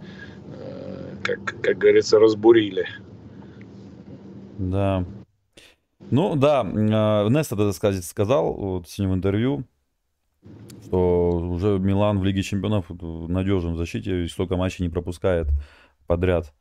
[1.23, 2.87] как, как говорится, разбурили.
[4.59, 5.05] Да.
[6.11, 9.65] Ну да, Неста это сказать, сказал вот, с ним в интервью,
[10.85, 15.49] что уже Милан в Лиге Чемпионов надежен в защите и столько матчей не пропускает
[16.07, 16.53] подряд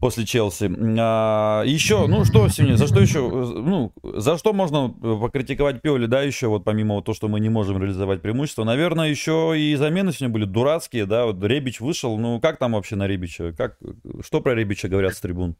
[0.00, 0.70] после Челси.
[0.98, 6.22] А, еще, ну что сегодня, за что еще, ну, за что можно покритиковать Пиоли, да,
[6.22, 10.12] еще вот помимо вот то, что мы не можем реализовать преимущество, наверное, еще и замены
[10.12, 13.78] сегодня были дурацкие, да, вот Ребич вышел, ну, как там вообще на Ребича, как,
[14.24, 15.56] что про Ребича говорят с трибун?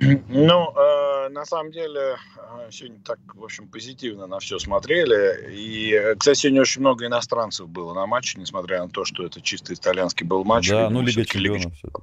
[0.00, 5.52] Ну, э, на самом деле, э, сегодня так, в общем, позитивно на все смотрели.
[5.52, 9.74] И, кстати, сегодня очень много иностранцев было на матче, несмотря на то, что это чисто
[9.74, 10.70] итальянский был матч.
[10.70, 11.74] Да, ну, Лига Чемпионов.
[11.82, 12.00] Лига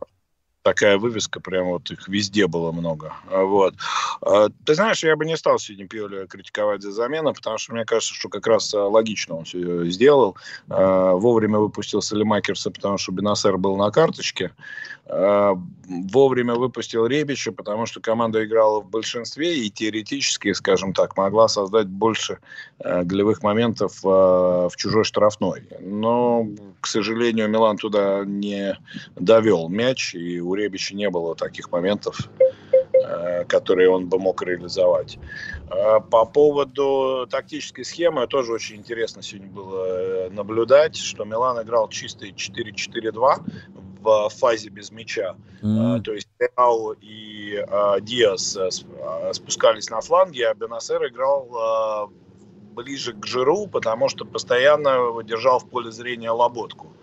[0.67, 3.13] такая вывеска, прям вот их везде было много.
[3.31, 3.73] А вот.
[4.21, 7.85] А, ты знаешь, я бы не стал сегодня Пиоли критиковать за замену, потому что мне
[7.85, 10.35] кажется, что как раз а, логично он все сделал.
[10.67, 14.51] Вовремя выпустил Салимакерса, потому что Бенасер был на карточке.
[15.09, 21.87] Вовремя выпустил Ребича, потому что команда играла в большинстве и теоретически, скажем так, могла создать
[21.87, 22.39] больше
[22.83, 25.63] голевых моментов в чужой штрафной.
[25.79, 26.45] Но,
[26.81, 28.77] к сожалению, Милан туда не
[29.15, 32.29] довел мяч, и у Ребича не было таких моментов,
[32.93, 35.17] э, которые он бы мог реализовать.
[35.69, 41.89] Э, по поводу тактической схемы тоже очень интересно сегодня было э, наблюдать, что Милан играл
[41.89, 43.35] чистый 4-4-2
[44.01, 45.35] в фазе без мяча.
[45.61, 46.01] Mm-hmm.
[46.01, 47.61] То есть Реал и
[48.01, 48.57] Диас
[49.33, 52.11] спускались на фланге, а Бенасер играл
[52.77, 56.93] ближе к Жиру, потому что постоянно держал в поле зрения Лоботку.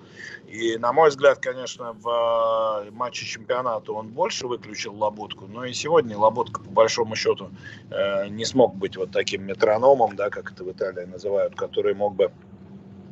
[0.46, 5.72] И, на мой взгляд, конечно, в э, матче чемпионата он больше выключил Лоботку, но и
[5.72, 7.50] сегодня Лоботка, по большому счету,
[7.90, 12.14] э, не смог быть вот таким метрономом, да, как это в Италии называют, который мог
[12.14, 12.30] бы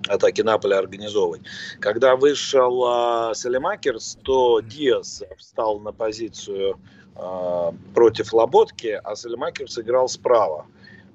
[0.09, 1.43] атаки Наполя организовывать.
[1.81, 6.79] Когда вышел э, Салемакерс, то Диас встал на позицию
[7.17, 10.67] э, против Лоботки, а Салемакерс играл справа.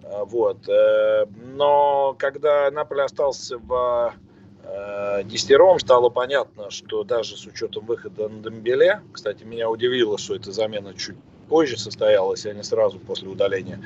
[0.02, 0.60] Вот.
[1.36, 4.14] Но когда Наполе остался в
[4.68, 10.36] Э, Десятером стало понятно, что даже с учетом выхода на Дембеле, кстати, меня удивило, что
[10.36, 11.16] эта замена чуть
[11.48, 13.80] позже состоялась, а не сразу после удаления,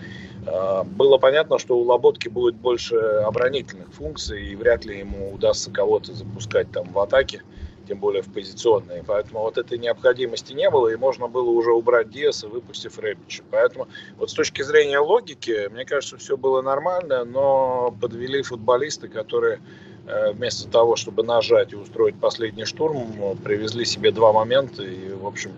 [0.47, 5.71] э, было понятно, что у Лоботки будет больше оборонительных функций, и вряд ли ему удастся
[5.71, 7.43] кого-то запускать там в атаке,
[7.87, 9.03] тем более в позиционные.
[9.05, 13.43] Поэтому вот этой необходимости не было, и можно было уже убрать Диаса, выпустив Рэбича.
[13.51, 19.59] Поэтому вот с точки зрения логики, мне кажется, все было нормально, но подвели футболисты, которые
[19.59, 19.90] Э,
[20.33, 25.51] вместо того, чтобы нажать и устроить последний штурм, привезли себе два момента и, в общем,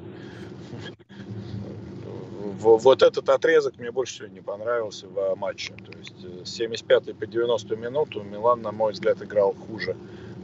[2.64, 5.74] вот этот отрезок мне больше всего не понравился в матче.
[5.74, 9.96] То есть э, с 75 по 90 минуту Милан, на мой взгляд, играл хуже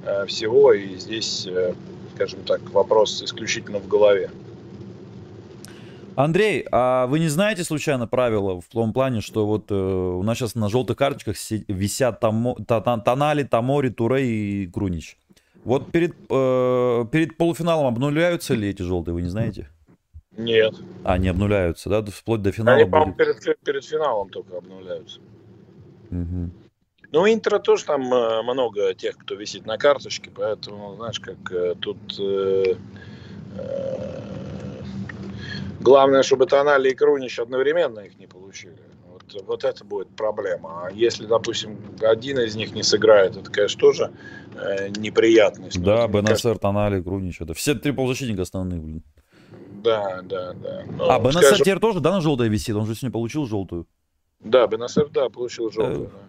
[0.06, 0.74] э, всего.
[0.74, 1.48] И здесь,
[2.16, 4.30] скажем так, вопрос исключительно в голове.
[6.20, 10.38] Андрей, а вы не знаете случайно правила в том плане, что вот э, у нас
[10.38, 11.38] сейчас на желтых карточках
[11.70, 15.18] висят тамо, та, та, Тонали, Тамори, Туре и Крунич.
[15.64, 19.70] Вот перед, э, перед полуфиналом обнуляются ли эти желтые, вы не знаете?
[20.36, 20.76] Нет.
[21.06, 22.04] А, не обнуляются, да?
[22.04, 22.78] Вплоть до финала?
[22.78, 25.22] Они, по-моему, перед, перед финалом только обнуляются.
[26.12, 26.50] Угу.
[27.14, 31.76] Ну, Интро тоже там э, много тех, кто висит на карточке, поэтому, знаешь, как э,
[31.80, 31.98] тут...
[32.20, 32.76] Э,
[33.56, 34.49] э,
[35.80, 38.78] Главное, чтобы Тонали и Крунич одновременно их не получили.
[39.08, 40.88] Вот, вот это будет проблема.
[40.88, 44.12] А если, допустим, один из них не сыграет, это, конечно, тоже
[44.56, 45.82] э, неприятность.
[45.82, 47.42] Да, Бенасер, Тонали, Крунич.
[47.42, 49.04] Это все три полузащитника основные, блин.
[49.84, 50.84] Да, да, да.
[50.86, 51.66] Но, ну, а, Бенасер скажем...
[51.66, 52.76] теперь тоже, да, на желтое висит?
[52.76, 53.88] Он же сегодня получил желтую.
[54.42, 56.08] Да, Бенасер, да, получил желтую.
[56.08, 56.10] Э...
[56.10, 56.29] Да.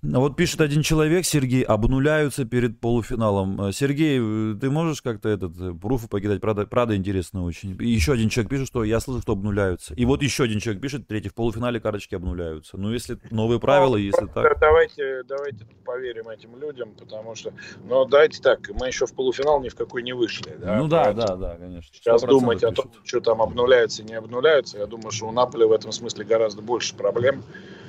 [0.00, 3.60] Вот пишет один человек, Сергей, обнуляются перед полуфиналом.
[3.60, 6.40] Э, Сергей, э, ты можешь как-то этот э, пруфы покидать?
[6.40, 7.76] Правда, правда интересно очень.
[7.80, 9.94] И еще один человек пишет, что я слышу, что обнуляются.
[9.94, 12.76] И вот еще один человек пишет, третий, в полуфинале карточки обнуляются.
[12.76, 14.60] Ну, если новые правила, ну, если так...
[14.60, 17.52] Давайте, давайте поверим этим людям, потому что...
[17.82, 20.56] Ну, давайте так, мы еще в полуфинал ни в какой не вышли.
[20.60, 20.76] Да?
[20.76, 21.92] Ну да, да, да, конечно.
[21.92, 22.78] Сейчас думать пишут.
[22.78, 26.24] о том, что там обнуляется, не обнуляется, я думаю, что у Наполи в этом смысле
[26.24, 27.42] гораздо больше проблем.
[27.42, 27.87] А,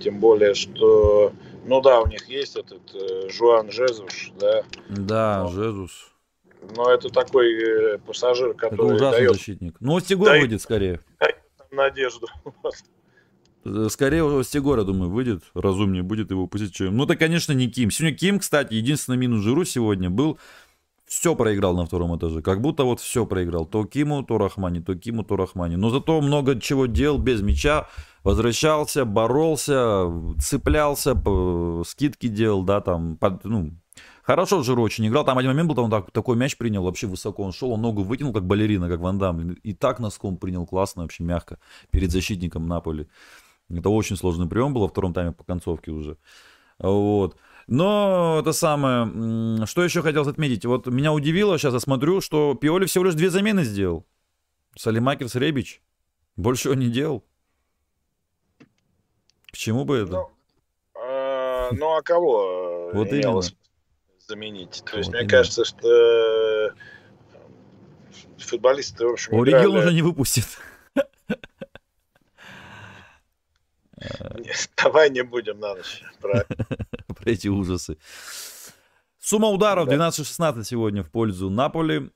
[0.00, 1.32] тем более, что,
[1.64, 4.62] ну да, у них есть этот э, Жуан Жезус, да.
[4.88, 6.10] Да, но, Жезус.
[6.76, 9.76] Но это такой э, пассажир, который Это ужасный дает, защитник.
[9.80, 11.00] Ну, Остигор дает, выйдет скорее.
[11.20, 11.36] Дает
[11.70, 12.26] надежду.
[13.64, 16.78] Э, скорее Остигор, я думаю, выйдет, разумнее будет его пустить.
[16.80, 17.90] Ну, это, конечно, не Ким.
[17.90, 20.38] Сегодня Ким, кстати, единственный минус Жиру сегодня был
[21.06, 22.42] все проиграл на втором этаже.
[22.42, 23.66] Как будто вот все проиграл.
[23.66, 25.76] То Киму, то Рахмани, то Киму, то Рахмани.
[25.76, 27.88] Но зато много чего делал без мяча.
[28.24, 30.06] Возвращался, боролся,
[30.40, 31.14] цеплялся,
[31.86, 33.72] скидки делал, да, там, под, ну,
[34.22, 35.24] Хорошо Жиру очень играл.
[35.24, 37.42] Там один момент был, там он так, такой мяч принял вообще высоко.
[37.42, 39.52] Он шел, он ногу вытянул, как балерина, как Ван Дам.
[39.52, 41.58] И так носком принял классно, вообще мягко,
[41.90, 43.06] перед защитником Наполи.
[43.68, 46.16] Это очень сложный прием был во втором тайме по концовке уже.
[46.78, 47.36] Вот.
[47.66, 52.86] Но это самое, что еще хотел отметить, вот меня удивило, сейчас я смотрю, что Пиоли
[52.86, 54.06] всего лишь две замены сделал.
[54.76, 55.82] Салимакерс, Ребич.
[56.36, 57.24] Больше он не делал.
[59.54, 60.10] К чему бы это?
[60.10, 60.30] Ну,
[60.96, 63.40] а, ну а кого вот именно.
[64.26, 64.82] заменить?
[64.84, 66.70] То есть, мне кажется, что э,
[68.36, 69.68] футболисты, в общем, играли...
[69.68, 70.58] уже не выпустит.
[74.76, 76.44] Давай не будем на ночь про...
[77.06, 77.96] про эти ужасы.
[79.20, 82.10] Сумма ударов 12-16 сегодня в пользу Наполи.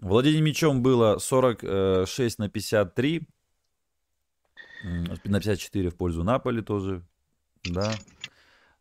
[0.00, 3.26] Владение мячом было 46 на 53.
[4.82, 7.02] На 54 в пользу Наполи тоже.
[7.64, 7.92] Да.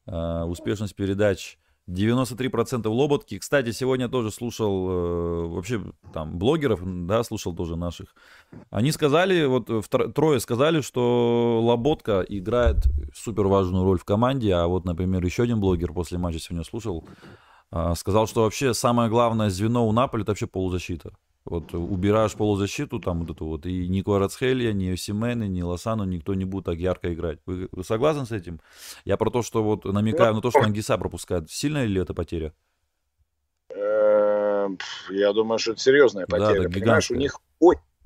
[0.05, 1.57] А, успешность передач
[1.89, 3.39] 93% лоботки.
[3.39, 5.81] Кстати, сегодня тоже слушал э, вообще
[6.13, 8.13] там блогеров, да, слушал тоже наших.
[8.69, 9.69] Они сказали, вот
[10.13, 15.59] трое сказали, что лоботка играет супер важную роль в команде, а вот, например, еще один
[15.59, 17.07] блогер после матча сегодня слушал,
[17.71, 21.11] э, сказал, что вообще самое главное звено у Наполи это вообще полузащита.
[21.49, 26.35] Вот убираешь полузащиту, там вот эту вот, и ни Кварацхелья, ни Осимены, ни Лосану никто
[26.35, 27.39] не будет так ярко играть.
[27.47, 28.61] Вы, вы согласны с этим?
[29.03, 31.49] Я про то, что вот намекаю на то, что Ангиса пропускает.
[31.49, 32.53] Сильная ли это потеря?
[33.69, 34.77] Эм,
[35.09, 36.67] я думаю, что это серьезная потеря.
[36.67, 37.41] Да, Понимаешь, у них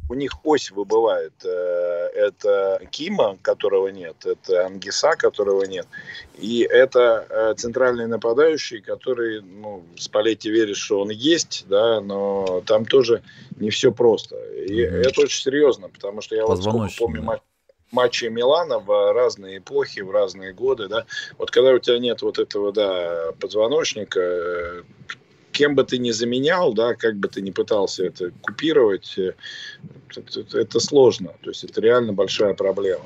[0.10, 1.34] у них ось выбывает.
[1.44, 5.88] Э, это Кима, которого нет, это Ангиса, которого нет.
[6.38, 12.86] И это э, центральный нападающий, который, ну, Спалетти верит, что он есть, да, но там
[12.86, 13.24] тоже
[13.58, 14.36] не все просто.
[14.54, 15.02] И mm-hmm.
[15.02, 17.42] это очень серьезно, потому что я вот сколько помню матч
[17.94, 21.06] матчи Милана в разные эпохи, в разные годы, да,
[21.38, 24.82] вот когда у тебя нет вот этого, да, позвоночника, э,
[25.54, 29.34] кем бы ты ни заменял, да, как бы ты ни пытался это купировать, э,
[30.16, 31.34] это, это сложно.
[31.42, 33.06] То есть это реально большая проблема.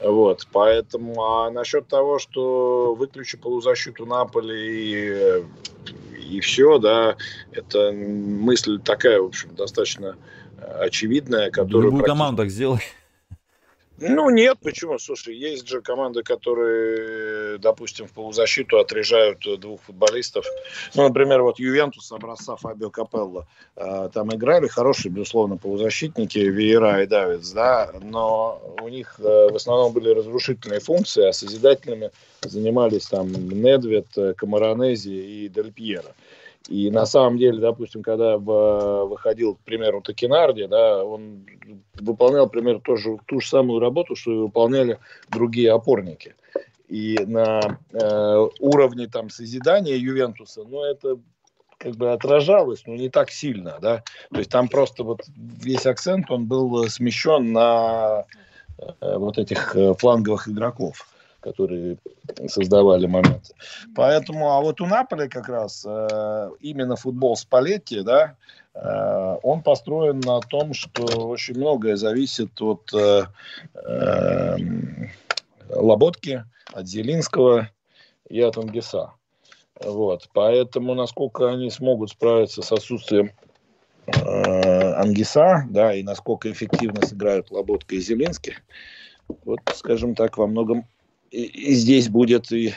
[0.00, 5.44] Вот, поэтому, а насчет того, что выключи полузащиту Наполи и,
[6.30, 7.16] и все, да,
[7.52, 10.16] это мысль такая, в общем, достаточно
[10.80, 11.84] очевидная, которую...
[11.84, 12.80] Любую команду так сделай.
[13.98, 14.98] Ну, нет, почему?
[14.98, 20.44] Слушай, есть же команды, которые, допустим, в полузащиту отрежают двух футболистов.
[20.94, 23.46] Ну, например, вот Ювентус образца Фабио Капелло.
[23.76, 29.54] А, там играли хорошие, безусловно, полузащитники Виера и Давидс, да, но у них э, в
[29.54, 32.10] основном были разрушительные функции, а созидательными
[32.42, 36.14] занимались там Недвед, Камаронези и Дель Пьеро.
[36.68, 41.46] И на самом деле, допустим, когда выходил, к примеру, Токинарди, да, он
[41.94, 44.98] выполнял, примерно, тоже, ту же самую работу, что и выполняли
[45.28, 46.34] другие опорники.
[46.88, 51.18] И на э, уровне там созидания Ювентуса, ну, это
[51.76, 54.02] как бы отражалось, но не так сильно, да.
[54.30, 58.24] То есть там просто вот весь акцент, он был смещен на
[58.78, 61.06] э, вот этих э, фланговых игроков
[61.44, 61.98] которые
[62.46, 63.52] создавали моменты.
[63.94, 68.36] Поэтому, а вот у Наполи как раз э, именно футбол Спалетти, да,
[68.74, 73.24] э, он построен на том, что очень многое зависит от э,
[73.74, 74.56] э,
[75.68, 77.68] Лоботки, от Зелинского
[78.30, 79.12] и от Ангиса.
[79.84, 80.28] Вот.
[80.32, 83.32] Поэтому, насколько они смогут справиться с отсутствием
[84.06, 88.54] э, Ангиса, да, и насколько эффективно сыграют Лоботка и Зелинский,
[89.44, 90.86] вот, скажем так, во многом
[91.34, 92.74] и, здесь будет и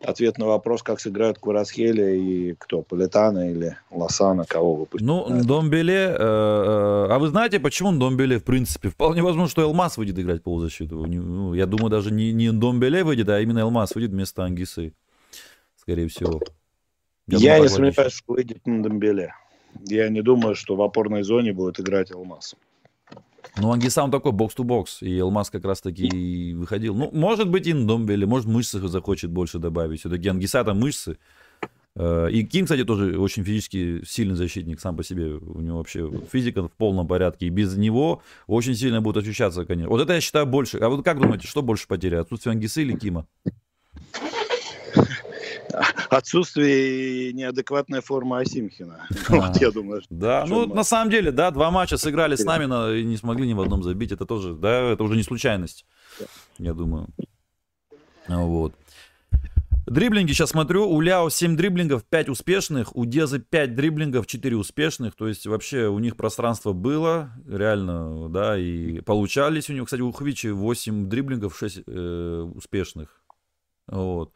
[0.00, 5.06] ответ на вопрос, как сыграют Кварасхеля и кто, Политана или Лосана, кого выпустят.
[5.06, 9.98] Ну, Домбеле, э, э, а вы знаете, почему Домбеле, в принципе, вполне возможно, что Элмас
[9.98, 11.06] выйдет играть полузащиту.
[11.06, 14.94] Ну, я думаю, даже не, не Домбеле выйдет, а именно Элмас выйдет вместо Ангисы,
[15.76, 16.40] скорее всего.
[17.26, 19.34] Я, я думаю, не сомневаюсь, что выйдет на Домбеле.
[19.86, 22.56] Я не думаю, что в опорной зоне будет играть Элмас.
[23.56, 26.94] Ну, Ангиса, он такой бокс-то-бокс, и Алмаз как раз-таки выходил.
[26.94, 30.00] Ну, может быть, и Индомбеле, может, мышцы захочет больше добавить.
[30.00, 31.18] Все-таки Ангиса там мышцы.
[31.96, 35.34] Э, и Ким, кстати, тоже очень физически сильный защитник сам по себе.
[35.34, 37.46] У него вообще физика в полном порядке.
[37.46, 39.90] И без него очень сильно будет ощущаться, конечно.
[39.90, 40.78] Вот это я считаю больше.
[40.78, 42.14] А вот как думаете, что больше потери?
[42.16, 43.26] Отсутствие Ангисы или Кима?
[46.10, 49.06] отсутствие и неадекватная форма Асимхина.
[49.28, 50.02] А, вот я думаю.
[50.10, 53.46] Да, ну на самом деле, да, два матча сыграли с нами но и не смогли
[53.46, 54.12] ни в одном забить.
[54.12, 55.84] Это тоже, да, это уже не случайность,
[56.58, 57.08] я думаю.
[58.28, 58.74] Вот.
[59.86, 60.88] Дриблинги сейчас смотрю.
[60.88, 62.94] У Ляо 7 дриблингов, 5 успешных.
[62.94, 65.16] У Дезы 5 дриблингов, 4 успешных.
[65.16, 69.86] То есть вообще у них пространство было, реально, да, и получались у него.
[69.86, 73.20] Кстати, у Хвичи 8 дриблингов, 6 э, успешных.
[73.88, 74.32] Вот.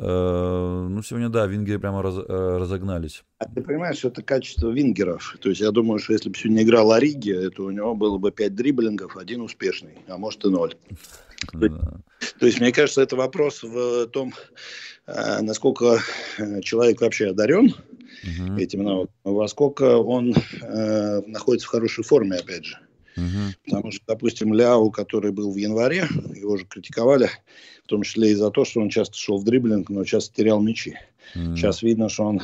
[0.00, 2.22] Э, ну, сегодня, да, вингеры прямо раз, э,
[2.56, 3.24] разогнались.
[3.38, 5.36] А ты понимаешь, что это качество вингеров.
[5.40, 8.30] То есть я думаю, что если бы сегодня играл Ориги, это у него было бы
[8.30, 10.76] 5 дриблингов, один успешный, а может и ноль.
[11.52, 14.34] То есть, мне кажется, это вопрос в том,
[15.06, 15.98] э, насколько
[16.62, 17.74] человек вообще одарен
[18.56, 20.34] этим навыком, во сколько он
[21.26, 22.76] находится в хорошей форме, опять же.
[23.18, 23.54] Угу.
[23.64, 27.28] Потому что, допустим, Ляу, который был в январе, его же критиковали,
[27.84, 30.60] в том числе и за то, что он часто шел в дриблинг, но часто терял
[30.62, 30.96] мячи.
[31.34, 31.56] Угу.
[31.56, 32.42] Сейчас видно, что он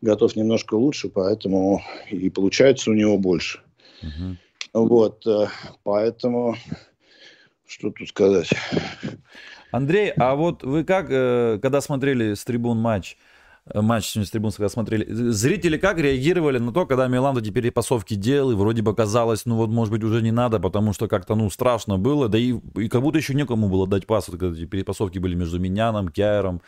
[0.00, 3.60] готов немножко лучше, поэтому и получается у него больше.
[4.02, 4.86] Угу.
[4.86, 5.48] Вот, э,
[5.82, 6.56] поэтому
[7.66, 8.50] что тут сказать?
[9.70, 13.16] Андрей, а вот вы как, э, когда смотрели с трибун матч,
[13.72, 15.06] матч сегодня с трибунского смотрели.
[15.08, 19.56] Зрители как реагировали на то, когда Милан эти перепасовки делал, и вроде бы казалось, ну
[19.56, 22.88] вот, может быть, уже не надо, потому что как-то, ну, страшно было, да и, и
[22.88, 26.60] как будто еще некому было дать пас, вот, когда эти перепасовки были между Миняном, Кяером,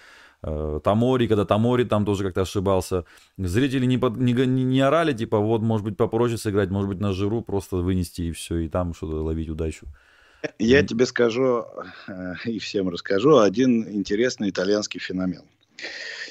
[0.42, 3.05] э, Тамори, когда Тамори там тоже как-то ошибался.
[3.36, 7.01] Зрители не, под, не, не, не орали, типа, вот, может быть, попроще сыграть, может быть,
[7.01, 9.86] на жиру просто вынести и все, и там что-то ловить удачу.
[10.59, 11.66] Я тебе скажу
[12.09, 15.42] э, и всем расскажу один интересный итальянский феномен.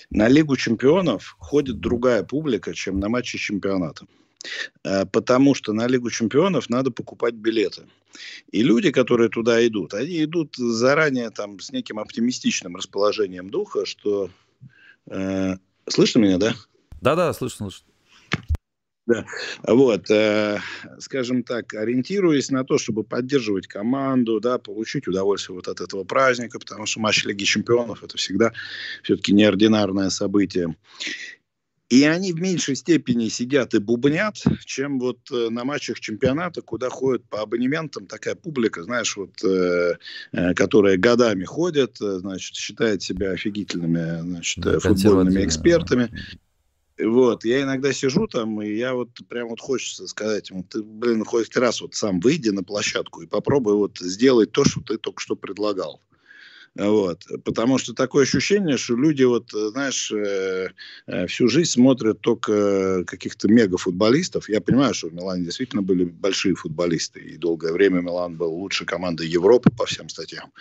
[0.10, 4.06] На Лигу чемпионов ходит другая публика, чем на матчи чемпионата.
[4.84, 7.88] Э, потому что на Лигу чемпионов надо покупать билеты.
[8.52, 14.30] И люди, которые туда идут, они идут заранее там с неким оптимистичным расположением духа, что...
[15.08, 15.56] Э,
[15.88, 16.56] слышно меня, да?
[17.02, 17.88] Да-да, слышно, слышно.
[19.08, 19.26] Да.
[19.64, 20.60] Вот, э,
[20.98, 26.58] скажем так, ориентируясь на то, чтобы поддерживать команду, да, получить удовольствие вот от этого праздника,
[26.58, 28.52] потому что матч Лиги Чемпионов это всегда
[29.04, 30.76] все-таки неординарное событие.
[31.90, 36.90] И они в меньшей степени сидят и бубнят, чем вот э, на матчах чемпионата, куда
[36.90, 39.98] ходят по абонементам такая публика, знаешь, вот, э,
[40.32, 46.10] э, которая годами ходит, э, значит, считает себя офигительными значит, футбольными экспертами.
[46.98, 51.26] Вот, я иногда сижу там, и я вот прям вот хочется сказать ему, ты, блин,
[51.26, 55.22] хоть раз вот сам выйди на площадку и попробуй вот сделать то, что ты только
[55.22, 56.02] что предлагал.
[56.76, 57.24] Вот.
[57.46, 60.72] Потому что такое ощущение, что люди, вот, знаешь, э,
[61.08, 64.50] э, всю жизнь смотрят только каких-то мегафутболистов.
[64.50, 68.86] Я понимаю, что в Милане действительно были большие футболисты, и долгое время Милан был лучшей
[68.86, 70.52] командой Европы по всем статьям.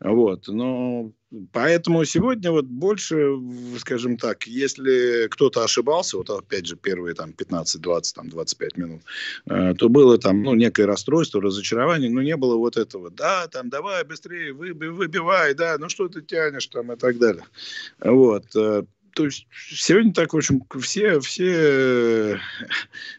[0.00, 0.48] Вот.
[0.48, 1.12] Но
[1.52, 3.38] Поэтому сегодня вот больше,
[3.78, 9.02] скажем так, если кто-то ошибался, вот опять же первые там 15, 20, там 25 минут,
[9.46, 13.70] э, то было там, ну, некое расстройство, разочарование, но не было вот этого, да, там,
[13.70, 17.44] давай быстрее, выби, выбивай, да, ну что ты тянешь там и так далее.
[18.00, 18.44] Вот.
[19.14, 22.40] То есть сегодня так, в общем, все, все,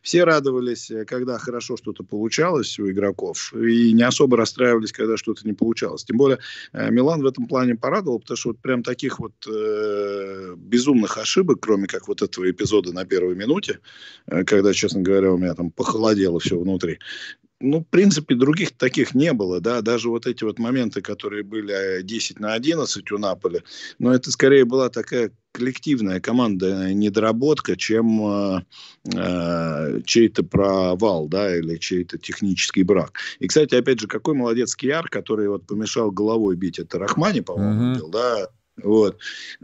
[0.01, 5.53] все радовались, когда хорошо что-то получалось у игроков, и не особо расстраивались, когда что-то не
[5.53, 6.03] получалось.
[6.03, 6.39] Тем более
[6.71, 11.59] э, Милан в этом плане порадовал, потому что вот прям таких вот э, безумных ошибок,
[11.61, 13.79] кроме как вот этого эпизода на первой минуте,
[14.27, 16.99] э, когда, честно говоря, у меня там похолодело все внутри,
[17.59, 22.01] ну, в принципе, других таких не было, да, даже вот эти вот моменты, которые были
[22.01, 23.61] 10 на 11 у Наполи,
[23.99, 28.61] но это скорее была такая коллективная команда недоработка, чем э,
[29.13, 33.19] э, чей-то провал, да, или чей-то технический брак.
[33.39, 37.97] И, кстати, опять же, какой молодец Киар, который вот помешал головой бить это Рахмани, по-моему,
[37.97, 38.11] uh-huh.
[38.11, 38.49] да,
[38.81, 39.19] вот.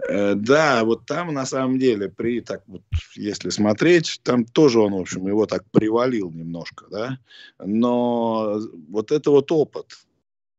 [0.08, 2.84] Э, да, вот там на самом деле, при так вот,
[3.16, 7.20] если смотреть, там тоже он, в общем, его так привалил немножко, да.
[7.64, 9.98] Но вот это вот опыт,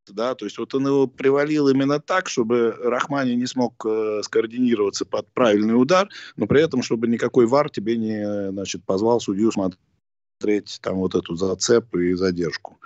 [0.09, 5.05] да, то есть вот он его привалил именно так, чтобы Рахмани не смог э, скоординироваться
[5.05, 9.80] под правильный удар, но при этом, чтобы никакой вар тебе не, значит, позвал судью смотреть
[10.41, 12.78] смотреть там вот эту зацеп и задержку.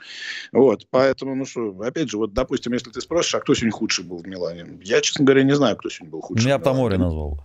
[0.53, 4.05] Вот, поэтому, ну что, опять же, вот, допустим, если ты спросишь, а кто сегодня худший
[4.05, 4.79] был в Милане?
[4.83, 6.49] Я, честно говоря, не знаю, кто сегодня был худший.
[6.49, 7.45] Я Тамори назвал.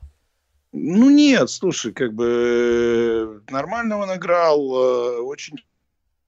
[0.72, 5.58] Ну нет, слушай, как бы нормально он играл, э, очень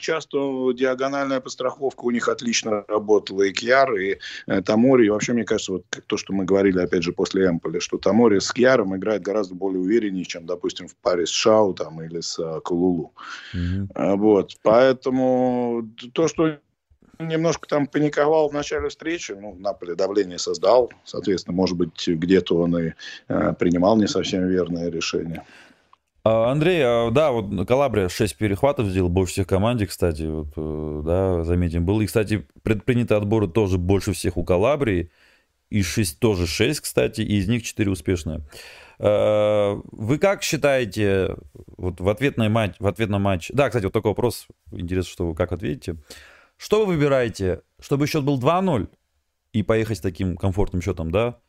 [0.01, 3.43] часто диагональная подстраховка у них отлично работала.
[3.43, 5.05] И Кьяр, и э, Тамори.
[5.05, 8.39] И вообще, мне кажется, вот то, что мы говорили, опять же, после Эмполи, что Тамори
[8.39, 12.37] с Кьяром играет гораздо более увереннее, чем, допустим, в паре с Шау там, или с
[12.39, 13.13] э, Калулу.
[13.53, 14.15] Mm-hmm.
[14.17, 14.57] Вот.
[14.63, 16.57] Поэтому то, что
[17.21, 22.77] немножко там паниковал в начале встречи, ну, Наполе давление создал, соответственно, может быть, где-то он
[22.77, 22.93] и
[23.27, 25.43] э, принимал не совсем верное решение.
[26.23, 31.01] А, Андрей, а, да, вот Калабрия 6 перехватов сделал, больше всех команде, кстати, вот, э,
[31.03, 31.99] да, заметим, был.
[32.01, 35.09] И, кстати, предприняты отборы тоже больше всех у Калабрии,
[35.71, 38.41] и 6 тоже 6, кстати, и из них 4 успешные.
[38.99, 41.37] А, вы как считаете,
[41.77, 45.11] вот в ответ на матч, в ответ на матч, да, кстати, вот такой вопрос, интересно,
[45.11, 45.95] что вы как ответите.
[46.55, 48.89] Что вы выбираете, чтобы счет был 2-0
[49.53, 51.39] и поехать с таким комфортным счетом, да?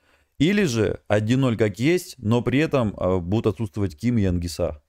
[0.42, 4.82] Или же 1-0 как есть, но при этом а, будут отсутствовать Ким и Ангиса.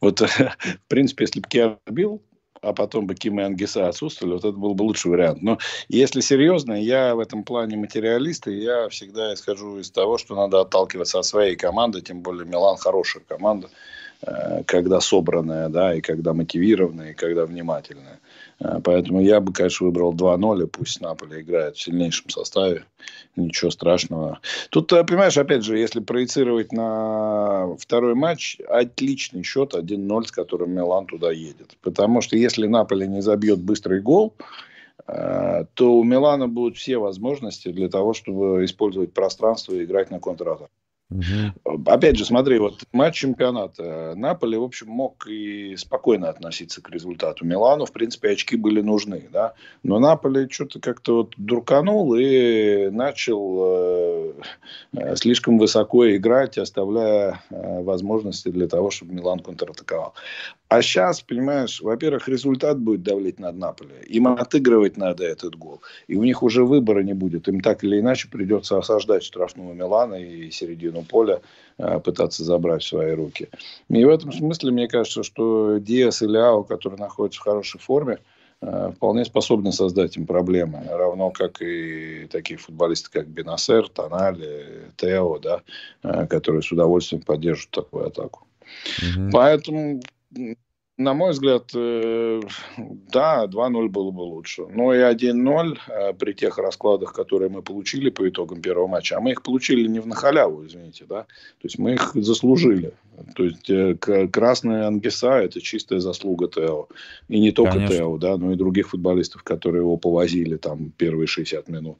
[0.00, 2.22] Вот, в принципе, если бы Киар бил,
[2.60, 5.40] а потом бы Ким и Ангиса отсутствовали, вот это был бы лучший вариант.
[5.40, 10.34] Но если серьезно, я в этом плане материалист, и я всегда исхожу из того, что
[10.34, 13.70] надо отталкиваться от своей команды, тем более Милан хорошая команда,
[14.22, 18.20] э, когда собранная, да, и когда мотивированная, и когда внимательная.
[18.60, 22.84] Э, поэтому я бы, конечно, выбрал 2-0, и пусть Наполе играет в сильнейшем составе.
[23.36, 24.40] Ничего страшного.
[24.70, 30.72] Тут, э, понимаешь, опять же, если проецировать на второй матч, отличный счет 1-0, с которым
[30.72, 31.76] Милан туда едет.
[31.80, 34.34] Потому что если Наполе не забьет быстрый гол,
[35.06, 40.20] э, то у Милана будут все возможности для того, чтобы использовать пространство и играть на
[40.20, 40.70] контратаку.
[41.10, 41.82] Угу.
[41.86, 44.14] Опять же, смотри, вот матч чемпионата.
[44.16, 47.44] Наполе, в общем, мог и спокойно относиться к результату.
[47.44, 49.54] Милану, в принципе, очки были нужны, да.
[49.82, 54.32] Но Наполе что-то как-то вот дурканул и начал э,
[54.92, 60.14] э, слишком высоко играть, оставляя э, возможности для того, чтобы Милан контратаковал.
[60.70, 64.02] А сейчас, понимаешь, во-первых, результат будет давлеть над Наполе.
[64.06, 65.82] Им отыгрывать надо этот гол.
[66.06, 67.48] И у них уже выбора не будет.
[67.48, 71.40] Им так или иначе придется осаждать штрафного Милана и середину поля
[71.76, 73.48] э, пытаться забрать в свои руки.
[73.88, 78.18] И в этом смысле, мне кажется, что Диас и Ляо, которые находятся в хорошей форме,
[78.62, 80.84] э, вполне способны создать им проблемы.
[80.88, 85.62] Равно как и такие футболисты, как Бенасер, Тонали, Тео, да,
[86.04, 88.46] э, которые с удовольствием поддержат такую атаку.
[89.16, 89.30] Угу.
[89.32, 90.00] Поэтому
[91.00, 92.40] на мой взгляд, э,
[92.76, 94.66] да, 2-0 было бы лучше.
[94.66, 99.20] Но и 1-0 э, при тех раскладах, которые мы получили по итогам первого матча, а
[99.20, 102.92] мы их получили не в нахаляву, извините, да, то есть мы их заслужили.
[103.34, 103.96] То есть э,
[104.30, 106.88] красная Ангеса– это чистая заслуга Тео.
[107.28, 107.96] И не только Конечно.
[107.96, 111.98] Тео, да, но и других футболистов, которые его повозили там первые 60 минут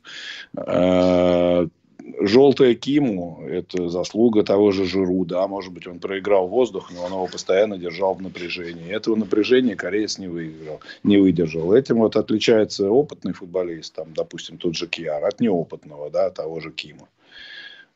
[2.21, 7.13] желтая Киму– это заслуга того же Жиру, да, может быть, он проиграл воздух, но он
[7.13, 8.91] его постоянно держал в напряжении.
[8.91, 11.73] Этого напряжения кореец не выиграл, не выдержал.
[11.73, 16.71] Этим вот отличается опытный футболист, там, допустим, тот же Киар, от неопытного, да, того же
[16.71, 17.09] Кима.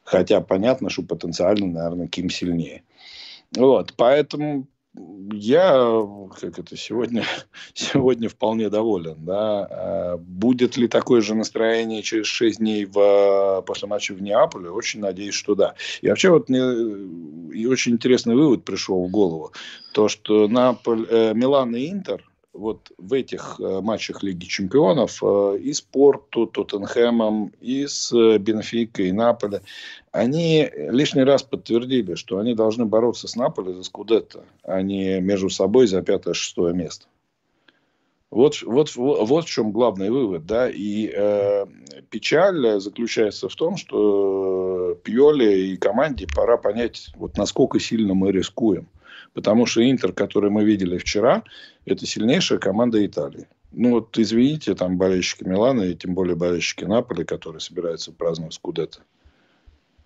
[0.04, 2.82] Хотя понятно, что потенциально, наверное, Ким сильнее.
[3.56, 4.66] Вот, поэтому
[5.32, 6.06] я,
[6.40, 7.24] как это сегодня,
[7.74, 9.24] сегодня вполне доволен.
[9.24, 9.66] Да.
[9.70, 14.70] А будет ли такое же настроение через 6 дней в, после матча в Неаполе?
[14.70, 15.74] Очень надеюсь, что да.
[16.02, 16.60] И вообще вот мне
[17.52, 19.52] и очень интересный вывод пришел в голову.
[19.92, 22.22] То, что Наполь, э, Милан и Интер–
[22.54, 28.38] вот в этих э, матчах Лиги Чемпионов э, и с Порту, Тоттенхэмом, и с э,
[28.38, 29.62] Бенфикой, и Наполе,
[30.12, 35.50] они лишний раз подтвердили, что они должны бороться с Наполе за Скудетто, а не между
[35.50, 37.06] собой за пятое-шестое место.
[38.30, 40.46] Вот, вот, вот в чем главный вывод.
[40.46, 40.68] Да?
[40.68, 41.66] И э,
[42.10, 48.88] печаль заключается в том, что Пьоле и команде пора понять, вот насколько сильно мы рискуем.
[49.34, 51.42] Потому что Интер, который мы видели вчера,
[51.84, 53.48] это сильнейшая команда Италии.
[53.72, 59.00] Ну вот извините, там болельщики Милана и тем более болельщики Наполи, которые собираются праздновать Скудетто.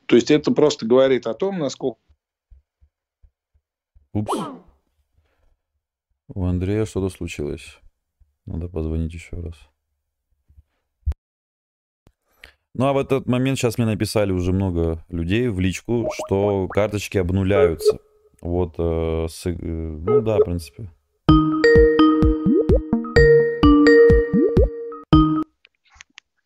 [0.06, 2.00] То есть это просто говорит о том, насколько...
[4.14, 4.32] Упс.
[6.28, 7.78] У Андрея что-то случилось.
[8.46, 9.54] Надо позвонить еще раз.
[12.74, 17.18] Ну а в этот момент сейчас мне написали уже много людей в личку, что карточки
[17.18, 17.98] обнуляются.
[18.40, 20.90] Вот, э, с, э, ну да, в принципе.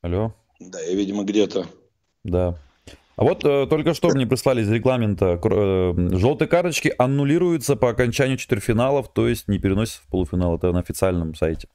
[0.01, 0.35] Алло.
[0.59, 1.67] Да, я, видимо, где-то.
[2.25, 2.59] Да.
[3.17, 8.39] А вот э, только что мне прислали из регламента э, желтые карточки аннулируются по окончанию
[8.39, 10.57] четвертьфиналов, то есть не переносятся в полуфинал.
[10.57, 11.69] Это на официальном сайте.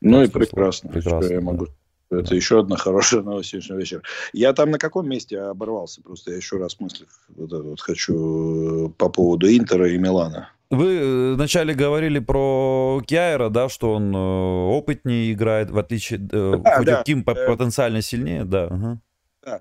[0.00, 0.90] Ну и прекрасно.
[0.90, 1.66] прекрасно я могу
[2.10, 4.02] это еще одна хорошая новость сегодняшнего вечера.
[4.32, 6.02] Я там на каком месте оборвался?
[6.02, 10.50] Просто я еще раз мысли вот это вот хочу э, по поводу Интера и Милана.
[10.70, 16.18] Вы э, вначале говорили про Кьяера, да, что он э, опытнее играет, в отличие...
[16.18, 17.02] Да, хоть да.
[17.02, 18.64] Ким потенциально сильнее, да.
[18.64, 19.00] Ага.
[19.44, 19.60] Да.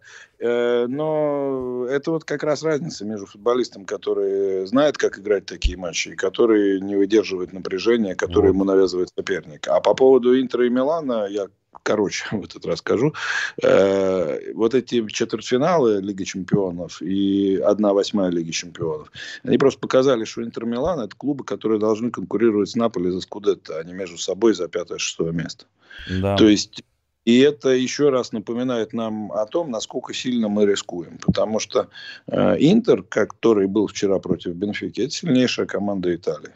[0.87, 6.15] Но это вот как раз разница между футболистом, который знает, как играть такие матчи, и
[6.15, 8.55] который не выдерживает напряжения, которое вот.
[8.55, 9.67] ему навязывает соперник.
[9.67, 11.49] А по поводу Интера и Милана, я
[11.85, 13.13] короче в этот раз скажу.
[13.61, 19.11] Э, вот эти четвертьфиналы Лиги Чемпионов и одна восьмая Лиги Чемпионов,
[19.43, 23.79] они просто показали, что Интер Милан это клубы, которые должны конкурировать с Наполи за Скудетто,
[23.79, 25.65] а не между собой за пятое-шестое место.
[26.09, 26.35] Да.
[26.35, 26.83] То есть
[27.23, 31.17] и это еще раз напоминает нам о том, насколько сильно мы рискуем.
[31.25, 31.89] Потому что
[32.27, 36.53] э, Интер, который был вчера против Бенфики, это сильнейшая команда Италии.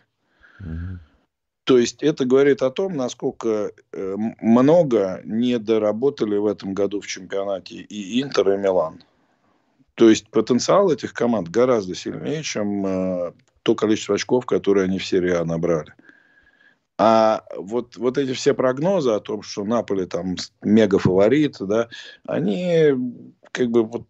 [0.59, 0.99] Угу.
[1.69, 7.05] То есть это говорит о том, насколько э, много не доработали в этом году в
[7.05, 9.03] чемпионате и Интер, и Милан.
[9.93, 15.05] То есть потенциал этих команд гораздо сильнее, чем э, то количество очков, которые они в
[15.05, 15.93] серии А набрали.
[16.97, 21.87] А вот, вот эти все прогнозы о том, что Наполе там мега фаворит, да,
[22.25, 22.95] они
[23.51, 24.07] как бы вот,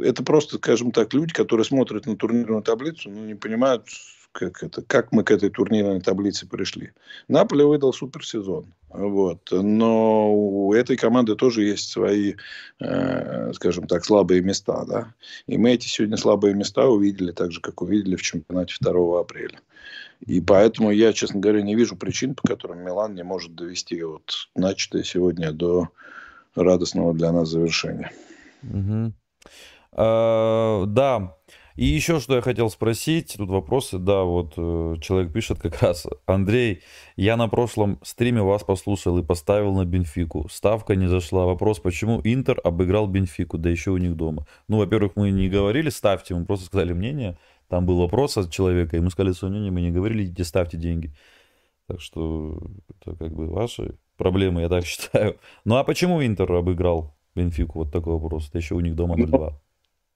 [0.00, 3.86] это просто, скажем так, люди, которые смотрят на турнирную таблицу, но не понимают,
[4.32, 6.92] как, это, как мы к этой турнирной таблице пришли.
[7.28, 8.72] Наполе выдал суперсезон.
[8.88, 9.48] Вот.
[9.50, 12.34] Но у этой команды тоже есть свои,
[12.80, 14.84] э, скажем так, слабые места.
[14.86, 15.14] Да?
[15.46, 19.60] И мы эти сегодня слабые места увидели так же, как увидели в чемпионате 2 апреля.
[20.26, 24.48] И поэтому я, честно говоря, не вижу причин, по которым Милан не может довести вот
[24.54, 25.88] начатое сегодня до
[26.56, 28.10] радостного для нас завершения.
[28.62, 29.12] Угу.
[29.96, 31.37] Да,
[31.78, 36.08] и еще что я хотел спросить, тут вопросы, да, вот э, человек пишет как раз,
[36.26, 36.82] Андрей,
[37.14, 42.20] я на прошлом стриме вас послушал и поставил на Бенфику, ставка не зашла, вопрос, почему
[42.24, 44.44] Интер обыграл Бенфику, да еще у них дома.
[44.66, 48.96] Ну, во-первых, мы не говорили ставьте, мы просто сказали мнение, там был вопрос от человека,
[48.96, 51.14] и мы сказали свое мнение, мы не говорили, идите ставьте деньги.
[51.86, 55.36] Так что это как бы ваши проблемы, я так считаю.
[55.64, 57.78] Ну а почему Интер обыграл Бенфику?
[57.78, 58.48] Вот такой вопрос.
[58.48, 59.54] Это еще у них дома 0-2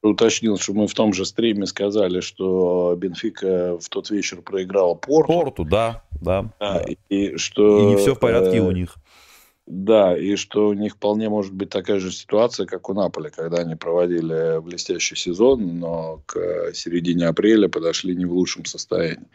[0.03, 5.33] уточнил, что мы в том же стриме сказали, что Бенфика в тот вечер проиграл Порту.
[5.33, 6.53] Порту, да, да.
[6.59, 7.79] да и, что...
[7.79, 8.97] И не все в порядке э, у них.
[9.67, 13.59] Да, и что у них вполне может быть такая же ситуация, как у Наполи, когда
[13.59, 19.29] они проводили блестящий сезон, но к середине апреля подошли не в лучшем состоянии.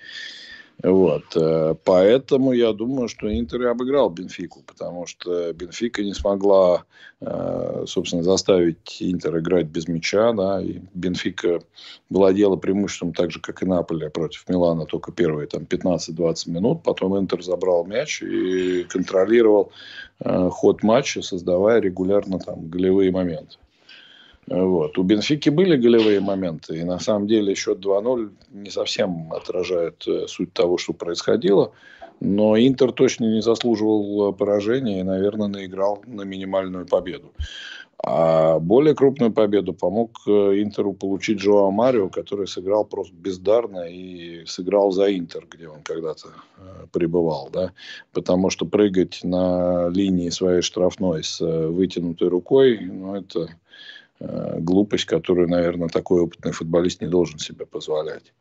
[0.84, 1.24] Вот.
[1.36, 6.84] Э, поэтому я думаю, что Интер обыграл Бенфику, потому что Бенфика не смогла,
[7.20, 10.32] э, собственно, заставить Интер играть без мяча.
[10.34, 11.62] Да, и Бенфика
[12.10, 16.84] владела преимуществом так же, как и Наполе против Милана, только первые там, 15-20 минут.
[16.84, 19.72] Потом Интер забрал мяч и контролировал
[20.20, 23.58] э, ход матча, создавая регулярно там голевые моменты.
[24.48, 24.98] Вот.
[24.98, 30.28] У Бенфики были голевые моменты, и на самом деле счет 2-0 не совсем отражает э,
[30.28, 31.74] суть того, что происходило.
[32.22, 37.34] Но Интер точно не заслуживал э, поражения и, наверное, наиграл на минимальную победу.
[38.02, 40.32] А более крупную победу помог э,
[40.62, 46.30] Интеру получить Жоа Марио, который сыграл просто бездарно и сыграл за Интер, где он когда-то
[46.94, 47.50] пребывал.
[47.52, 47.74] Да?
[48.14, 53.67] Потому что прыгать на линии своей штрафной с вытянутой рукой, ну, это Э,
[54.20, 58.34] глупость, которую, наверное, такой опытный футболист не должен себе позволять.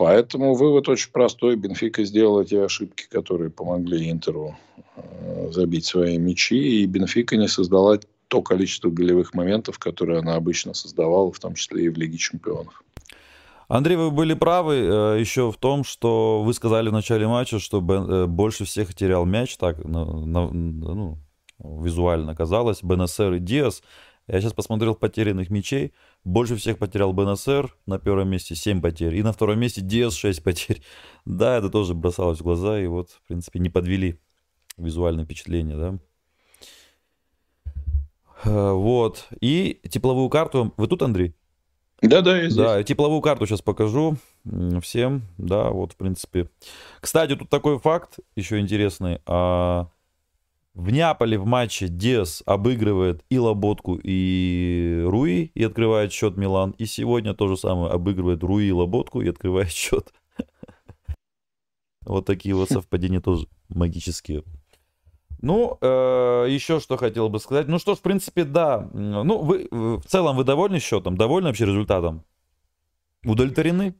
[0.00, 1.56] Поэтому вывод очень простой.
[1.56, 4.56] Бенфика сделала те ошибки, которые помогли Интеру
[4.96, 6.56] э, забить свои мячи.
[6.56, 11.84] И Бенфика не создала то количество голевых моментов, которые она обычно создавала, в том числе
[11.84, 12.82] и в Лиге чемпионов.
[13.68, 17.82] Андрей, вы были правы э, еще в том, что вы сказали в начале матча, что
[17.82, 21.18] больше всех терял мяч, так ну,
[21.62, 23.82] визуально казалось, БНСР и Диас.
[24.32, 25.92] Я сейчас посмотрел потерянных мячей.
[26.22, 29.16] Больше всех потерял БНСР на первом месте 7 потерь.
[29.16, 30.82] И на втором месте Диас 6 потерь.
[31.24, 32.80] Да, это тоже бросалось в глаза.
[32.80, 34.20] И вот, в принципе, не подвели
[34.76, 35.98] визуальное впечатление, да.
[38.44, 39.26] Э, вот.
[39.40, 40.74] И тепловую карту.
[40.76, 41.34] Вы тут, Андрей?
[42.00, 42.56] Да, да, я здесь.
[42.56, 44.16] Да, тепловую карту сейчас покажу
[44.80, 45.22] всем.
[45.38, 46.48] Да, вот, в принципе.
[47.00, 49.20] Кстати, тут такой факт еще интересный.
[49.26, 49.88] А,
[50.80, 56.70] в Неаполе в матче Диас обыгрывает и Лоботку, и Руи, и открывает счет Милан.
[56.78, 60.12] И сегодня то же самое обыгрывает Руи и Лоботку, и открывает счет.
[62.06, 64.42] Вот такие вот совпадения тоже магические.
[65.42, 67.68] Ну, э, еще что хотел бы сказать.
[67.68, 68.88] Ну что ж, в принципе, да.
[68.92, 71.16] Ну, вы в целом вы довольны счетом?
[71.16, 72.24] Довольны вообще результатом?
[73.24, 73.94] Удовлетворены?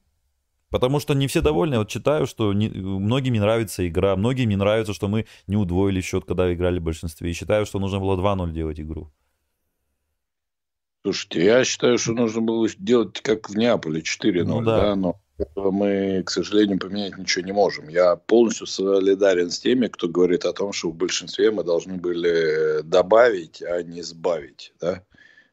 [0.70, 1.78] Потому что не все довольны.
[1.78, 6.00] Вот читаю, что не, многим не нравится игра, многим не нравится, что мы не удвоили
[6.00, 7.30] счет, когда играли в большинстве.
[7.30, 9.10] И считаю, что нужно было 2-0 делать игру.
[11.02, 14.80] Слушайте, я считаю, что нужно было делать как в Неаполе 4-0, ну, да.
[14.80, 15.20] да, но
[15.56, 17.88] мы, к сожалению, поменять ничего не можем.
[17.88, 22.82] Я полностью солидарен с теми, кто говорит о том, что в большинстве мы должны были
[22.82, 24.74] добавить, а не сбавить.
[24.80, 25.02] Да?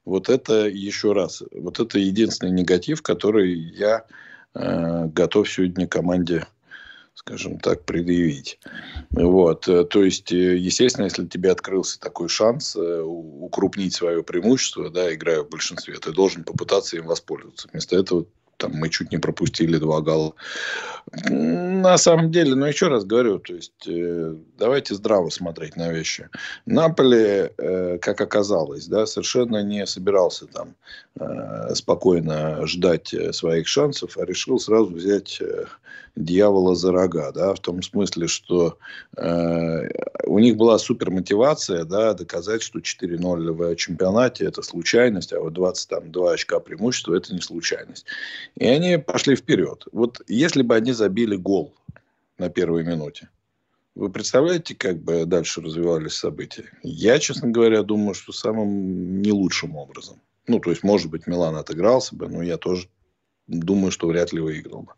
[0.04, 4.06] Вот это еще раз, вот это единственный негатив, который я
[5.14, 6.48] готов сегодня команде
[7.18, 8.60] скажем так, предъявить.
[9.10, 9.68] Вот.
[9.68, 15.42] Э, то есть, э, естественно, если тебе открылся такой шанс укрупнить свое преимущество, да, играя
[15.42, 17.70] в большинстве, ты должен попытаться им воспользоваться.
[17.72, 18.28] Вместо этого
[18.58, 20.34] там мы чуть не пропустили два гола.
[21.30, 26.30] На самом деле, ну еще раз говорю, то есть э, давайте здраво смотреть на вещи.
[26.66, 30.76] Наполе, э, как оказалось, да, совершенно не собирался там
[31.20, 35.66] э, спокойно ждать э, своих шансов, а решил сразу взять э,
[36.18, 38.78] дьявола за рога, да, в том смысле, что
[39.16, 39.90] э,
[40.26, 45.54] у них была супер мотивация, да, доказать, что 4-0 в чемпионате это случайность, а вот
[45.54, 48.06] 22 очка преимущества это не случайность.
[48.56, 49.86] И они пошли вперед.
[49.92, 51.74] Вот если бы они забили гол
[52.38, 53.30] на первой минуте,
[53.96, 56.66] вы представляете, как бы дальше развивались события?
[56.84, 60.22] Я, честно говоря, думаю, что самым не лучшим образом.
[60.46, 62.88] Ну, то есть, может быть, Милан отыгрался бы, но я тоже
[63.48, 64.94] думаю, что вряд ли выиграл бы.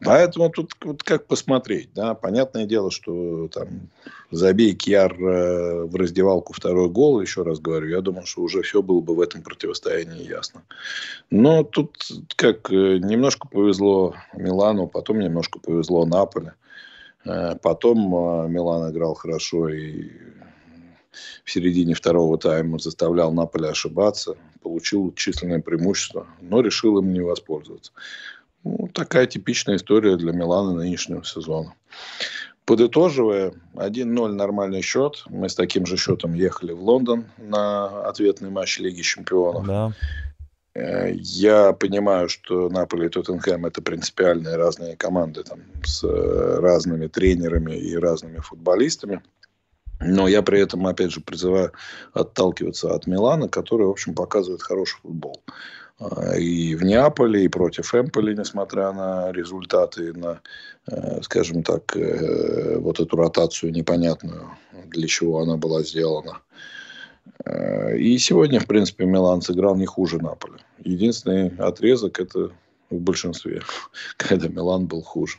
[0.00, 3.88] Поэтому тут вот как посмотреть, да, понятное дело, что там
[4.30, 8.82] забей Кьяр э, в раздевалку второй гол, еще раз говорю, я думаю, что уже все
[8.82, 10.62] было бы в этом противостоянии ясно.
[11.30, 11.96] Но тут
[12.36, 16.54] как э, немножко повезло Милану, потом немножко повезло Наполе.
[17.24, 17.98] Э, потом
[18.50, 20.10] Милан играл хорошо и
[21.44, 27.92] в середине второго тайма заставлял Наполе ошибаться, получил численное преимущество, но решил им не воспользоваться.
[28.64, 31.74] Ну, такая типичная история для Милана нынешнего сезона.
[32.64, 35.24] Подытоживая, 1-0 нормальный счет.
[35.28, 39.66] Мы с таким же счетом ехали в Лондон на ответный матч Лиги Чемпионов.
[39.66, 39.92] Да.
[40.74, 47.08] Э, я понимаю, что Наполе и Тоттенхэм это принципиальные разные команды там, с э, разными
[47.08, 49.22] тренерами и разными футболистами.
[50.04, 51.72] Но я при этом, опять же, призываю
[52.12, 55.42] отталкиваться от Милана, который, в общем, показывает хороший футбол.
[55.98, 60.40] А, и в Неаполе, и против Эмполи, несмотря на результаты, на,
[60.90, 64.50] э, скажем так, э, вот эту ротацию непонятную,
[64.86, 66.40] для чего она была сделана.
[67.44, 70.58] Э, и сегодня, в принципе, Милан сыграл не хуже Наполя.
[70.78, 72.50] Единственный отрезок– это
[72.90, 73.62] в большинстве,
[74.16, 75.38] когда Милан был хуже.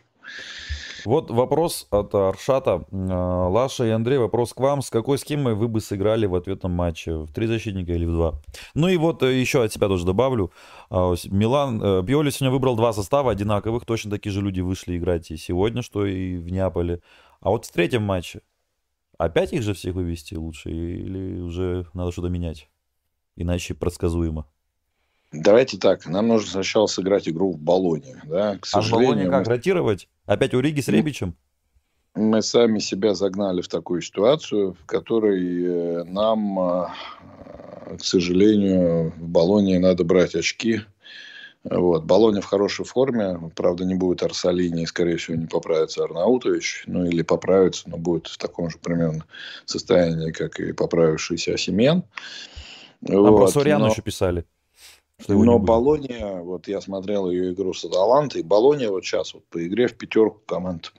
[1.05, 2.85] Вот вопрос от Аршата.
[2.91, 4.81] А, Лаша и Андрей, вопрос к вам.
[4.81, 7.13] С какой схемой вы бы сыграли в ответном матче?
[7.15, 8.41] В три защитника или в два?
[8.73, 10.51] Ну и вот э, еще от себя тоже добавлю.
[10.89, 13.85] А, Милан, э, Пиоли сегодня выбрал два состава одинаковых.
[13.85, 17.01] Точно такие же люди вышли играть и сегодня, что и в Неаполе.
[17.41, 18.41] А вот в третьем матче
[19.17, 22.69] опять их же всех вывести лучше или уже надо что-то менять?
[23.35, 24.45] Иначе предсказуемо.
[25.33, 28.21] Давайте так, нам нужно сначала сыграть игру в Болоне.
[28.25, 28.57] Да?
[28.59, 29.53] К а в Болоне как, мы...
[29.53, 30.07] ротировать?
[30.27, 31.35] Опять у Риги с Ребичем?
[32.13, 36.87] Мы сами себя загнали в такую ситуацию, в которой э, нам, э,
[37.97, 40.81] к сожалению, в Болоне надо брать очки.
[41.63, 42.03] Вот.
[42.03, 43.51] Болоне в хорошей форме.
[43.55, 46.83] Правда, не будет Арсалини, и, скорее всего, не поправится Арнаутович.
[46.85, 49.25] Ну, или поправится, но будет в таком же примерно
[49.65, 52.03] состоянии, как и поправившийся Осимен.
[53.09, 53.37] А вот.
[53.37, 53.91] про Сурьяну но...
[53.91, 54.45] еще писали.
[55.27, 59.87] Но Болония, вот я смотрел ее игру с Аталантой, Болония вот сейчас вот по игре
[59.87, 60.93] в пятерку команд.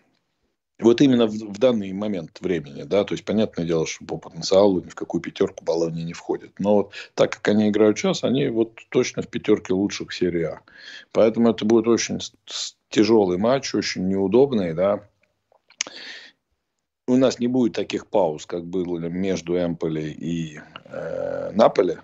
[0.80, 4.82] Вот именно в, в данный момент времени, да, то есть понятное дело, что по потенциалу
[4.82, 6.58] ни в какую пятерку Болония не входит.
[6.58, 10.60] Но вот так как они играют сейчас, они вот точно в пятерке лучших серии А.
[11.12, 12.18] Поэтому это будет очень
[12.88, 15.08] тяжелый матч, очень неудобный, да.
[17.06, 21.98] У нас не будет таких пауз, как было между Эмполи и э, Наполи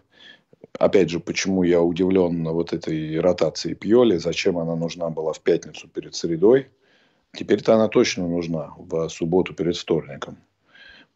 [0.78, 5.88] опять же, почему я удивлен вот этой ротации Пьоли, зачем она нужна была в пятницу
[5.88, 6.68] перед средой.
[7.32, 10.38] Теперь-то она точно нужна в субботу перед вторником.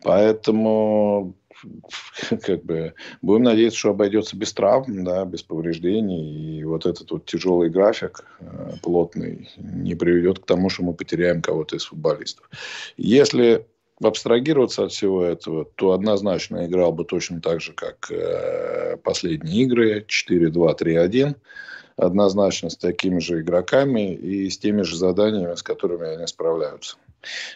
[0.03, 1.35] Поэтому
[2.43, 6.59] как бы будем надеяться, что обойдется без травм, да, без повреждений.
[6.59, 11.43] И вот этот вот тяжелый график э, плотный не приведет к тому, что мы потеряем
[11.43, 12.49] кого-то из футболистов.
[12.97, 13.67] Если
[14.03, 20.07] абстрагироваться от всего этого, то однозначно играл бы точно так же, как э, последние игры
[20.09, 21.37] 4-2-3-1.
[21.97, 26.97] Однозначно с такими же игроками и с теми же заданиями, с которыми они справляются.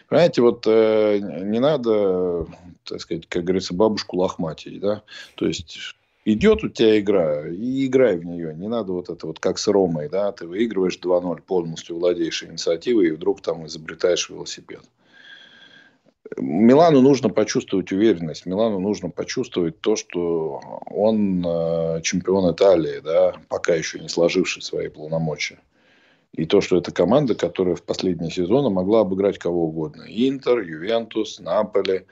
[0.07, 2.47] Понимаете, вот э, не надо,
[2.85, 5.03] так сказать, как говорится, бабушку лохматить, да?
[5.35, 5.77] То есть
[6.25, 8.55] идет у тебя игра, и играй в нее.
[8.55, 13.09] Не надо вот это вот как с Ромой, да, ты выигрываешь 2-0, полностью владеешь инициативой,
[13.09, 14.81] и вдруг там изобретаешь велосипед.
[16.37, 23.73] Милану нужно почувствовать уверенность, Милану нужно почувствовать то, что он э, чемпион Италии, да, пока
[23.73, 25.59] еще не сложивший свои полномочия.
[26.33, 30.03] И то, что это команда, которая в последние сезоны могла обыграть кого угодно.
[30.07, 32.05] Интер, Ювентус, Наполе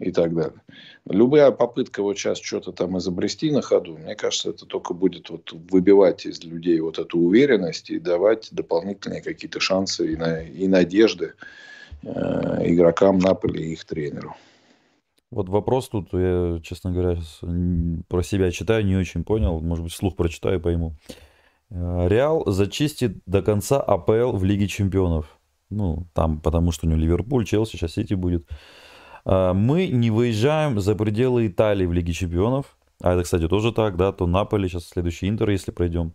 [0.00, 0.60] и так далее.
[1.08, 5.52] Любая попытка вот сейчас что-то там изобрести на ходу, мне кажется, это только будет вот
[5.52, 11.34] выбивать из людей вот эту уверенность и давать дополнительные какие-то шансы и, на, и надежды
[12.02, 14.34] игрокам Наполи и их тренеру.
[15.30, 17.20] Вот вопрос тут, я, честно говоря,
[18.08, 19.60] про себя читаю, не очень понял.
[19.60, 20.96] Может быть, слух прочитаю и пойму.
[21.70, 25.38] Э, Реал зачистит до конца АПЛ в Лиге Чемпионов.
[25.70, 28.48] Ну, там, потому что у него Ливерпуль, Челси, сейчас Сити будет.
[29.24, 32.76] Э, мы не выезжаем за пределы Италии в Лиге Чемпионов.
[33.00, 36.12] А это, кстати, тоже так, да, то Наполи, сейчас следующий Интер, если пройдем.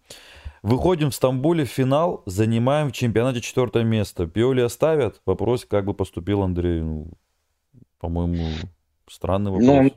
[0.66, 4.26] Выходим в Стамбуле в финал, занимаем в чемпионате четвертое место.
[4.26, 5.22] Пиоли оставят?
[5.26, 6.82] Вопрос, как бы поступил Андрей.
[6.82, 7.08] Ну,
[8.00, 8.48] по-моему,
[9.08, 9.68] странный вопрос.
[9.68, 9.92] Ну,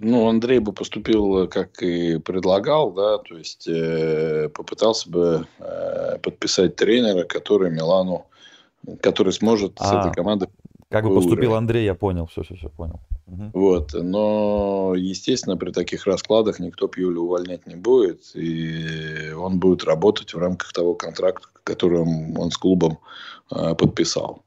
[0.00, 6.76] ну, Андрей бы поступил, как и предлагал, да, то есть э, попытался бы э, подписать
[6.76, 8.26] тренера, который Милану,
[9.00, 10.48] который сможет а, с этой командой
[10.90, 13.00] как бы поступил Андрей, я понял, все, все, все понял.
[13.28, 13.50] Угу.
[13.52, 20.32] Вот, но, естественно, при таких раскладах никто Пьюля увольнять не будет, и он будет работать
[20.32, 22.98] в рамках того контракта, который он с клубом
[23.50, 24.44] э, подписал.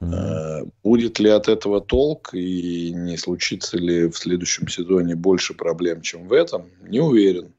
[0.00, 0.72] Угу.
[0.84, 6.28] Будет ли от этого толк и не случится ли в следующем сезоне больше проблем, чем
[6.28, 7.54] в этом, не уверен.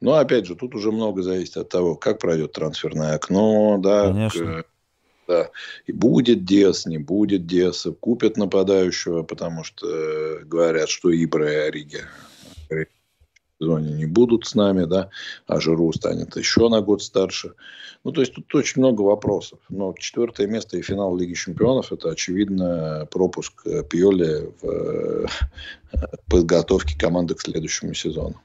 [0.00, 4.62] Но опять же, тут уже много зависит от того, как пройдет трансферное окно, да, Конечно.
[4.62, 4.66] К,
[5.26, 5.50] да.
[5.86, 11.56] И будет Дес, не будет Деса, купят нападающего, потому что э, говорят, что Ибра и
[11.68, 12.02] Ориги
[13.58, 15.10] в зоне не будут с нами, да,
[15.46, 17.54] а Жиру станет еще на год старше.
[18.04, 19.58] Ну, то есть тут очень много вопросов.
[19.68, 25.26] Но четвертое место и финал Лиги Чемпионов– это, очевидно, пропуск Пьоли в э,
[26.30, 28.40] подготовке команды к следующему сезону.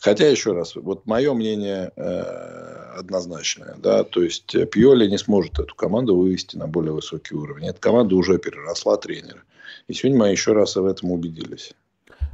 [0.00, 3.76] Хотя, еще раз, вот мое мнение э, однозначное.
[3.78, 4.04] Да?
[4.04, 7.68] То есть, Пьоли не сможет эту команду вывести на более высокий уровень.
[7.68, 9.42] Эта команда уже переросла тренера.
[9.88, 11.72] И сегодня мы еще раз в этом убедились.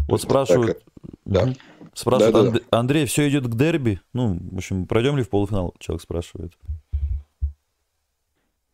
[0.08, 0.78] Вот есть, спрашивают...
[0.78, 0.82] Так,
[1.24, 1.54] да.
[1.94, 2.62] Спрашивают, да, да, Анд...
[2.70, 4.00] Андрей, все идет к дерби?
[4.12, 5.74] Ну, в общем, пройдем ли в полуфинал?
[5.78, 6.52] Человек спрашивает.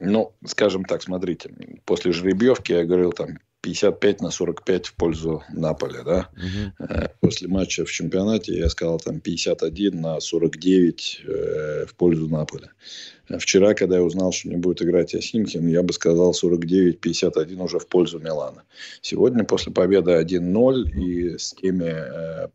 [0.01, 1.51] Ну, скажем так, смотрите,
[1.84, 6.28] после жеребьевки я говорил там 55 на 45 в пользу Наполя, да.
[6.36, 7.09] Угу.
[7.20, 12.70] После матча в чемпионате я сказал там 51 на 49 э, в пользу Наполя.
[13.38, 17.86] Вчера, когда я узнал, что не будет играть Ясимкин, я бы сказал 49-51 уже в
[17.86, 18.62] пользу Милана.
[19.02, 22.48] Сегодня, после победы 1-0 и с теми э,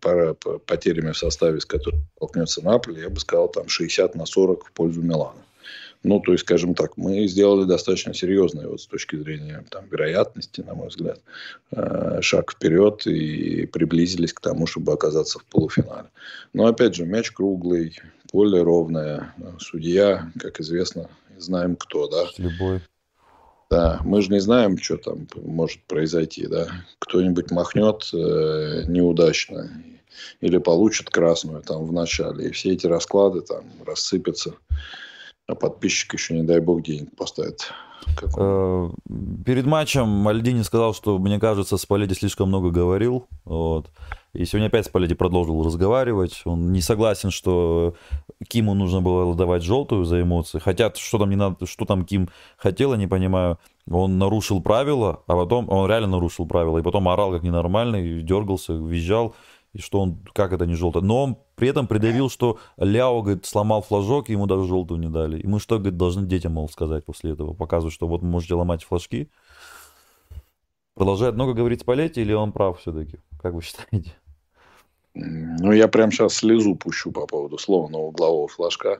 [0.65, 4.71] потерями в составе, с которыми столкнется Наполе, я бы сказал там 60 на 40 в
[4.71, 5.43] пользу Милана.
[6.03, 10.59] Ну, то есть, скажем так, мы сделали достаточно серьезный вот с точки зрения там, вероятности,
[10.61, 11.21] на мой взгляд,
[11.71, 16.09] э, шаг вперед и приблизились к тому, чтобы оказаться в полуфинале.
[16.51, 17.97] Но, опять же, мяч круглый,
[18.31, 22.25] поле ровное, судья, как известно, знаем кто, да.
[22.37, 22.81] Любой.
[23.69, 26.67] Да, мы же не знаем, что там может произойти, да.
[26.99, 29.71] Кто-нибудь махнет э, неудачно
[30.41, 34.53] или получит красную там в начале, и все эти расклады там рассыпятся
[35.47, 37.71] а подписчик еще, не дай бог, денег поставит.
[38.37, 38.89] Э,
[39.45, 43.27] перед матчем Мальдини сказал, что, мне кажется, Спалети слишком много говорил.
[43.45, 43.91] Вот.
[44.33, 46.41] И сегодня опять Спалети продолжил разговаривать.
[46.45, 47.95] Он не согласен, что
[48.47, 50.59] Киму нужно было давать желтую за эмоции.
[50.59, 53.59] Хотя, что там, не надо, что там Ким хотел, я не понимаю.
[53.89, 56.77] Он нарушил правила, а потом он реально нарушил правила.
[56.77, 59.35] И потом орал как ненормальный, дергался, визжал
[59.73, 61.03] и что он, как это не желтое.
[61.03, 65.39] Но он при этом придавил, что Ляо, говорит, сломал флажок, ему даже желтую не дали.
[65.39, 67.53] И мы что, говорит, должны детям, мол, сказать после этого?
[67.53, 69.29] Показывать, что вот вы можете ломать флажки.
[70.93, 73.17] Продолжает много говорить Спалетти, или он прав все-таки?
[73.41, 74.13] Как вы считаете?
[75.15, 78.99] Ну, я прям сейчас слезу пущу по поводу сломанного углового флажка.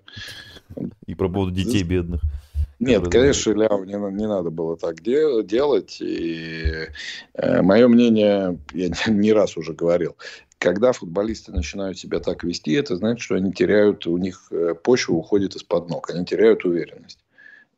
[1.06, 2.22] И про поводу детей бедных.
[2.80, 6.02] Нет, конечно, Ляу не, не надо было так де- делать.
[6.02, 6.88] И
[7.34, 10.16] э, мое мнение, я не раз уже говорил,
[10.64, 15.16] когда футболисты начинают себя так вести, это значит, что они теряют, у них э, почва
[15.16, 17.20] уходит из-под ног, они теряют уверенность.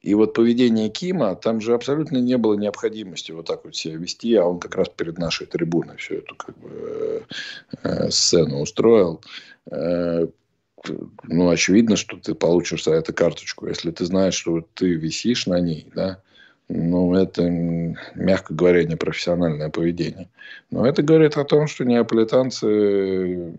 [0.04, 4.36] И вот поведение Кима, там же абсолютно не было необходимости вот так вот себя вести,
[4.36, 7.22] а он как раз перед нашей трибуной всю эту как бы, э,
[7.82, 9.20] э сцену устроил.
[9.72, 10.28] Э,
[11.24, 15.60] ну, очевидно, что ты получишь за это карточку, если ты знаешь, что ты висишь на
[15.60, 16.22] ней, да,
[16.68, 17.44] ну, это,
[18.16, 20.30] мягко говоря, непрофессиональное поведение.
[20.72, 23.54] Но это говорит о том, что неаполитанцы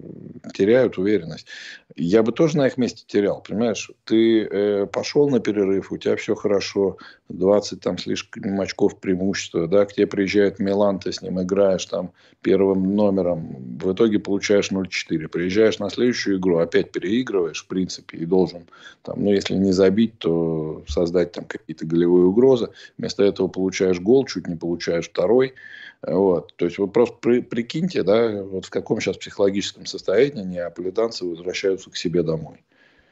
[0.55, 1.47] теряют уверенность.
[1.95, 3.91] Я бы тоже на их месте терял, понимаешь?
[4.05, 6.99] Ты э, пошел на перерыв, у тебя все хорошо,
[7.29, 12.13] 20 там слишком очков преимущества, да, к тебе приезжает Милан, ты с ним играешь там
[12.43, 15.29] первым номером, в итоге получаешь 0-4.
[15.29, 18.67] Приезжаешь на следующую игру, опять переигрываешь, в принципе, и должен,
[19.03, 22.69] там, ну, если не забить, то создать там какие-то голевые угрозы.
[22.99, 25.55] Вместо этого получаешь гол, чуть не получаешь второй.
[26.03, 26.55] Вот.
[26.57, 31.91] То есть, вы просто при, прикиньте, да, вот в каком сейчас психологическом состоянии неаполитанцы возвращаются
[31.91, 32.65] к себе домой.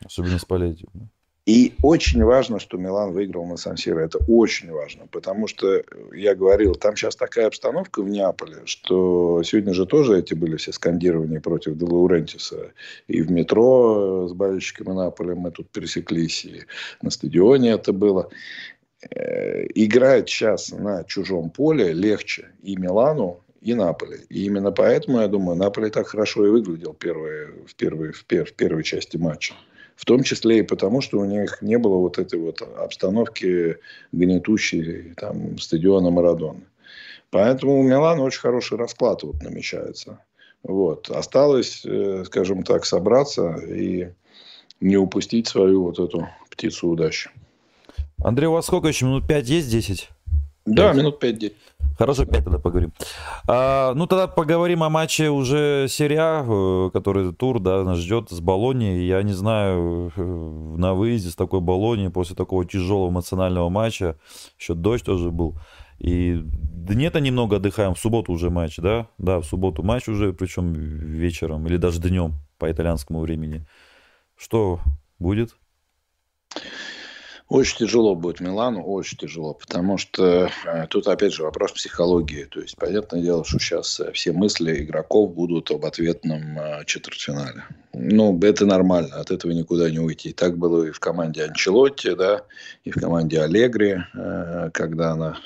[0.04, 0.86] Особенно с Палетти.
[1.46, 5.82] И очень важно, что Милан выиграл на сан Это очень важно, потому что,
[6.14, 10.72] я говорил, там сейчас такая обстановка в Неаполе, что сегодня же тоже эти были все
[10.72, 12.72] скандирования против Де Лаурентиса.
[13.08, 16.62] И в метро с болельщиками Неаполя мы тут пересеклись, и
[17.02, 18.30] на стадионе это было.
[19.10, 24.20] Э, играть сейчас на чужом поле легче и Милану, и Наполе.
[24.28, 28.44] И именно поэтому, я думаю, Наполе так хорошо и выглядел первые, в, первой, в, пер,
[28.44, 29.54] в первой части матча.
[29.96, 33.78] В том числе и потому, что у них не было вот этой вот обстановки
[34.12, 36.60] гнетущей там, стадиона Марадона.
[37.30, 40.20] Поэтому у Милана очень хороший расклад вот намечается.
[40.62, 41.10] Вот.
[41.10, 44.10] Осталось, э, скажем так, собраться и
[44.80, 47.30] не упустить свою вот эту птицу удачи.
[48.24, 49.04] Андрей, у вас сколько еще?
[49.04, 50.08] Минут 5 есть, 10?
[50.64, 50.96] Да, 5.
[50.96, 51.52] минут 5-10.
[51.98, 52.94] Хорошо, 5 тогда поговорим.
[53.46, 58.40] А, ну, тогда поговорим о матче уже серия, э, который тур, да, нас ждет с
[58.40, 59.04] Болони.
[59.04, 64.16] Я не знаю, э, на выезде с такой Болони, после такого тяжелого эмоционального матча,
[64.58, 65.58] еще дождь тоже был.
[65.98, 69.06] И дне-то немного отдыхаем, в субботу уже матч, да?
[69.18, 73.66] Да, в субботу матч уже, причем вечером или даже днем по итальянскому времени.
[74.34, 74.80] Что
[75.18, 75.54] будет?
[77.48, 82.44] Очень тяжело будет Милану, очень тяжело, потому что э, тут опять же вопрос психологии.
[82.44, 87.64] То есть, понятное дело, что сейчас э, все мысли игроков будут об ответном э, четвертьфинале.
[87.92, 90.32] Ну, это нормально, от этого никуда не уйти.
[90.32, 92.44] Так было и в команде Анчелотти, да,
[92.82, 93.98] и в команде Аллегри,
[94.72, 95.38] когда она,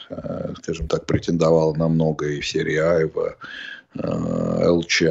[0.63, 3.37] скажем так, претендовала на много и в серии А, и в
[4.67, 5.03] ЛЧ.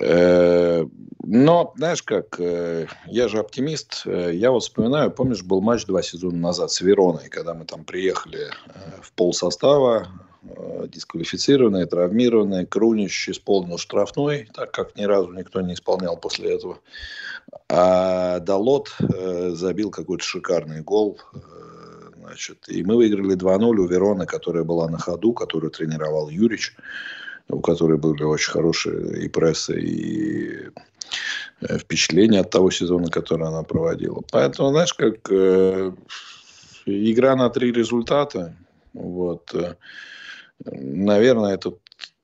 [0.00, 0.84] Э,
[1.24, 4.02] но, знаешь как, э, я же оптимист.
[4.06, 7.84] Э, я вот вспоминаю, помнишь, был матч два сезона назад с Вероной, когда мы там
[7.84, 8.50] приехали
[9.02, 10.08] в пол состава,
[10.88, 12.66] дисквалифицированные, травмированные.
[12.66, 16.78] Крунич исполнил штрафной, так как ни разу никто не исполнял после этого.
[17.68, 21.18] А Далот забил какой-то шикарный гол
[22.28, 26.76] Значит, и мы выиграли 2-0 у Вероны, которая была на ходу, которую тренировал Юрич,
[27.48, 30.70] у которой были очень хорошие и прессы, и
[31.60, 34.22] э, впечатления от того сезона, который она проводила.
[34.30, 35.92] Поэтому, знаешь, как э,
[36.86, 38.54] игра на три результата,
[38.92, 39.74] вот, э,
[40.64, 41.74] наверное, это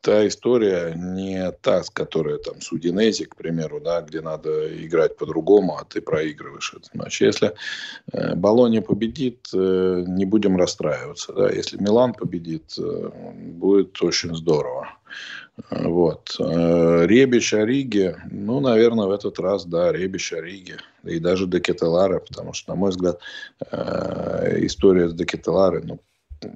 [0.04, 4.50] та история не та, с которой там с Удинези, к примеру, да, где надо
[4.84, 7.22] играть по-другому, а ты проигрываешь этот матч.
[7.22, 7.54] Если
[8.12, 11.32] э, Болония победит, э, не будем расстраиваться.
[11.32, 11.50] Да.
[11.50, 14.88] Если Милан победит, э, будет очень здорово.
[15.70, 16.36] Вот.
[16.40, 20.78] Э, Ребич Риге, ну, наверное, в этот раз, да, Ребич Риге.
[21.04, 23.20] И даже Декетеларе, потому что, на мой взгляд,
[23.70, 26.00] э, история с Декетеларе, ну,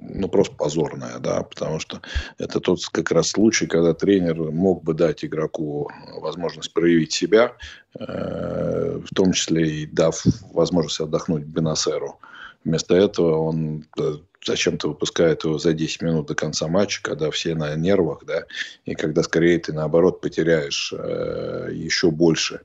[0.01, 2.01] ну, просто позорная, да, потому что
[2.37, 7.53] это тот как раз случай, когда тренер мог бы дать игроку возможность проявить себя,
[7.97, 12.19] э, в том числе и дав возможность отдохнуть Бенасеру.
[12.65, 17.55] Вместо этого он э, зачем-то выпускает его за 10 минут до конца матча, когда все
[17.55, 18.45] на нервах, да,
[18.85, 22.61] и когда скорее ты наоборот потеряешь э, еще больше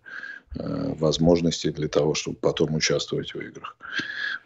[0.56, 3.76] э, возможностей для того, чтобы потом участвовать в играх.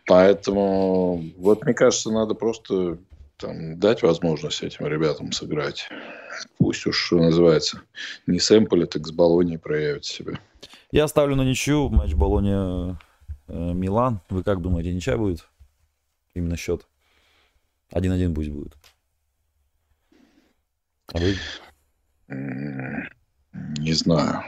[0.07, 2.99] Поэтому, вот мне кажется, надо просто
[3.37, 5.89] там, дать возможность этим ребятам сыграть.
[6.59, 7.83] Пусть уж, что называется,
[8.26, 10.39] не сэмпли, так с Болонией проявят себя.
[10.91, 14.20] Я ставлю на ничью матч Болония-Милан.
[14.31, 15.47] Вы как думаете, ничья будет?
[16.35, 16.87] Именно счет.
[17.93, 18.76] 1-1 пусть будет.
[21.12, 21.36] А вы?
[22.28, 24.45] Не знаю.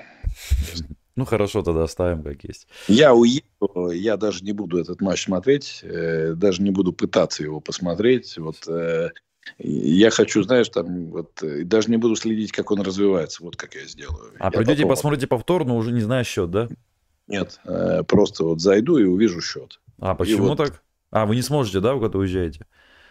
[1.16, 2.66] Ну хорошо, тогда оставим как есть.
[2.88, 7.60] Я уеду, я даже не буду этот матч смотреть, э, даже не буду пытаться его
[7.60, 8.38] посмотреть.
[8.38, 9.10] Вот э,
[9.58, 13.74] я хочу, знаешь, там вот э, даже не буду следить, как он развивается, вот как
[13.74, 14.32] я сделаю.
[14.38, 14.90] А я придете, потом...
[14.90, 16.68] посмотрите повтор, но уже не зная счет, да?
[17.26, 17.60] Нет,
[18.08, 19.78] просто вот зайду и увижу счет.
[19.98, 20.58] А почему вот...
[20.58, 20.82] так?
[21.10, 22.66] А вы не сможете, да, когда уезжаете?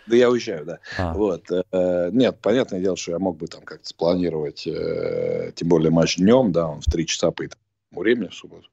[0.08, 0.80] Да я уезжаю, да.
[0.98, 1.14] А.
[1.14, 1.46] Вот.
[1.52, 6.18] Э, нет, понятное дело, что я мог бы там как-то спланировать, э, тем более матч
[6.18, 7.44] днем, да, он в 3 часа по
[7.92, 8.68] времени в субботу.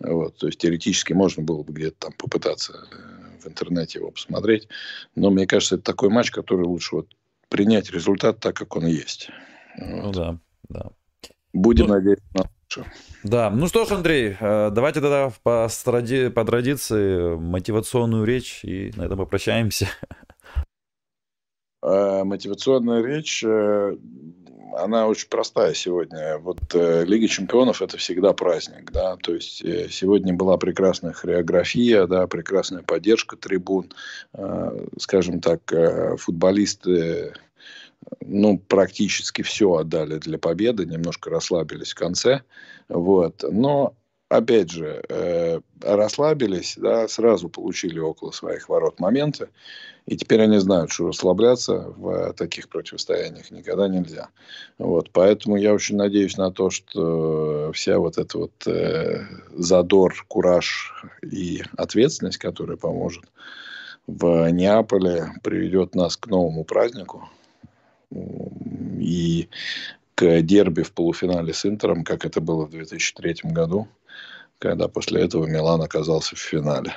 [0.00, 4.68] Вот, то есть теоретически можно было бы где-то там попытаться э, в интернете его посмотреть.
[5.16, 7.08] Но мне кажется, это такой матч, который лучше вот
[7.48, 9.30] принять результат так, как он есть.
[9.78, 10.04] Ну вот.
[10.04, 10.38] Ну да,
[10.68, 10.90] да.
[11.52, 12.92] Будем ну, надеяться на лучшее.
[13.24, 19.18] Да, ну что ж, Андрей, давайте тогда по, по традиции мотивационную речь и на этом
[19.18, 19.88] попрощаемся.
[21.88, 23.96] Э, мотивационная речь, э,
[24.76, 26.38] она очень простая сегодня.
[26.38, 32.26] Вот э, Лига чемпионов это всегда праздник, да, то есть сегодня была прекрасная хореография, да,
[32.26, 33.90] прекрасная поддержка трибун,
[34.98, 35.72] скажем так,
[36.18, 37.32] футболисты
[38.20, 42.42] ну, практически все отдали для победы, немножко расслабились в конце,
[42.88, 43.94] вот, но
[44.28, 49.48] опять же, э, расслабились, да, сразу получили около своих ворот моменты,
[50.06, 54.28] и теперь они знают, что расслабляться в таких противостояниях никогда нельзя.
[54.78, 59.24] Вот, поэтому я очень надеюсь на то, что вся вот эта вот э,
[59.54, 63.24] задор, кураж и ответственность, которая поможет
[64.06, 67.28] в Неаполе, приведет нас к новому празднику.
[68.10, 69.48] И
[70.14, 73.86] к дерби в полуфинале с Интером, как это было в 2003 году
[74.58, 76.94] когда после этого Милан оказался в финале.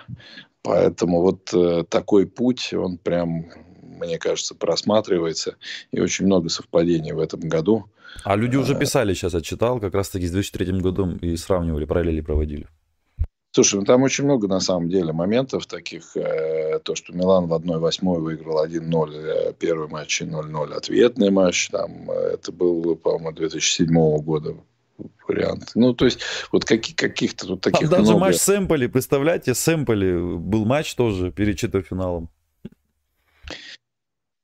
[0.63, 3.45] Поэтому вот э, такой путь, он прям,
[3.81, 5.55] мне кажется, просматривается.
[5.91, 7.85] И очень много совпадений в этом году.
[8.23, 12.21] А люди уже э, писали, сейчас отчитал, как раз-таки с 2003 годом и сравнивали, параллели
[12.21, 12.67] проводили.
[13.53, 16.15] Слушай, ну там очень много на самом деле моментов таких.
[16.15, 21.69] Э, то, что Милан в 1-8 выиграл 1-0, э, первый матч 0-0, ответный матч.
[21.69, 24.55] Там, э, это был, по-моему, 2007 года
[25.27, 25.71] вариант.
[25.75, 28.19] Ну, то есть, вот каких- каких-то тут таких Там даже много.
[28.19, 32.29] матч Сэмполи, представляете, Сэмполи был матч тоже перед четвертьфиналом.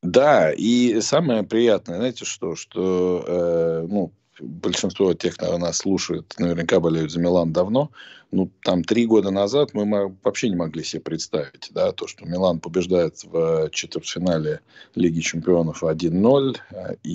[0.04, 6.80] Да, и самое приятное, знаете что, что, э, ну, большинство тех, кто нас слушает, наверняка
[6.80, 7.92] болеют за Милан давно.
[8.32, 12.60] Ну, там три года назад мы вообще не могли себе представить, да, то, что Милан
[12.60, 14.60] побеждает в четвертьфинале
[14.96, 17.12] Лиги Чемпионов 1-0 э, и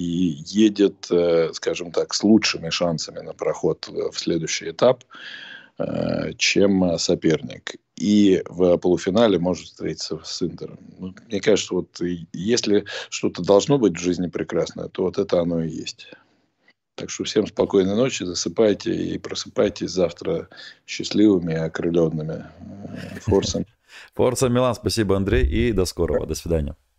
[0.46, 5.04] едет, э, скажем так, с лучшими шансами на проход в следующий этап,
[5.78, 7.74] э, чем соперник.
[7.96, 10.78] И в полуфинале может встретиться с Интером.
[10.98, 12.00] Ну, мне кажется, вот
[12.32, 16.08] если что-то должно быть в жизни прекрасное, то вот это оно и есть.
[16.94, 20.48] Так что всем спокойной ночи, засыпайте и просыпайтесь завтра
[20.86, 22.46] счастливыми и окрыленными.
[23.22, 23.66] Форсом.
[24.14, 26.26] Форса Милан, спасибо, Андрей, и до скорого.
[26.26, 26.76] До свидания.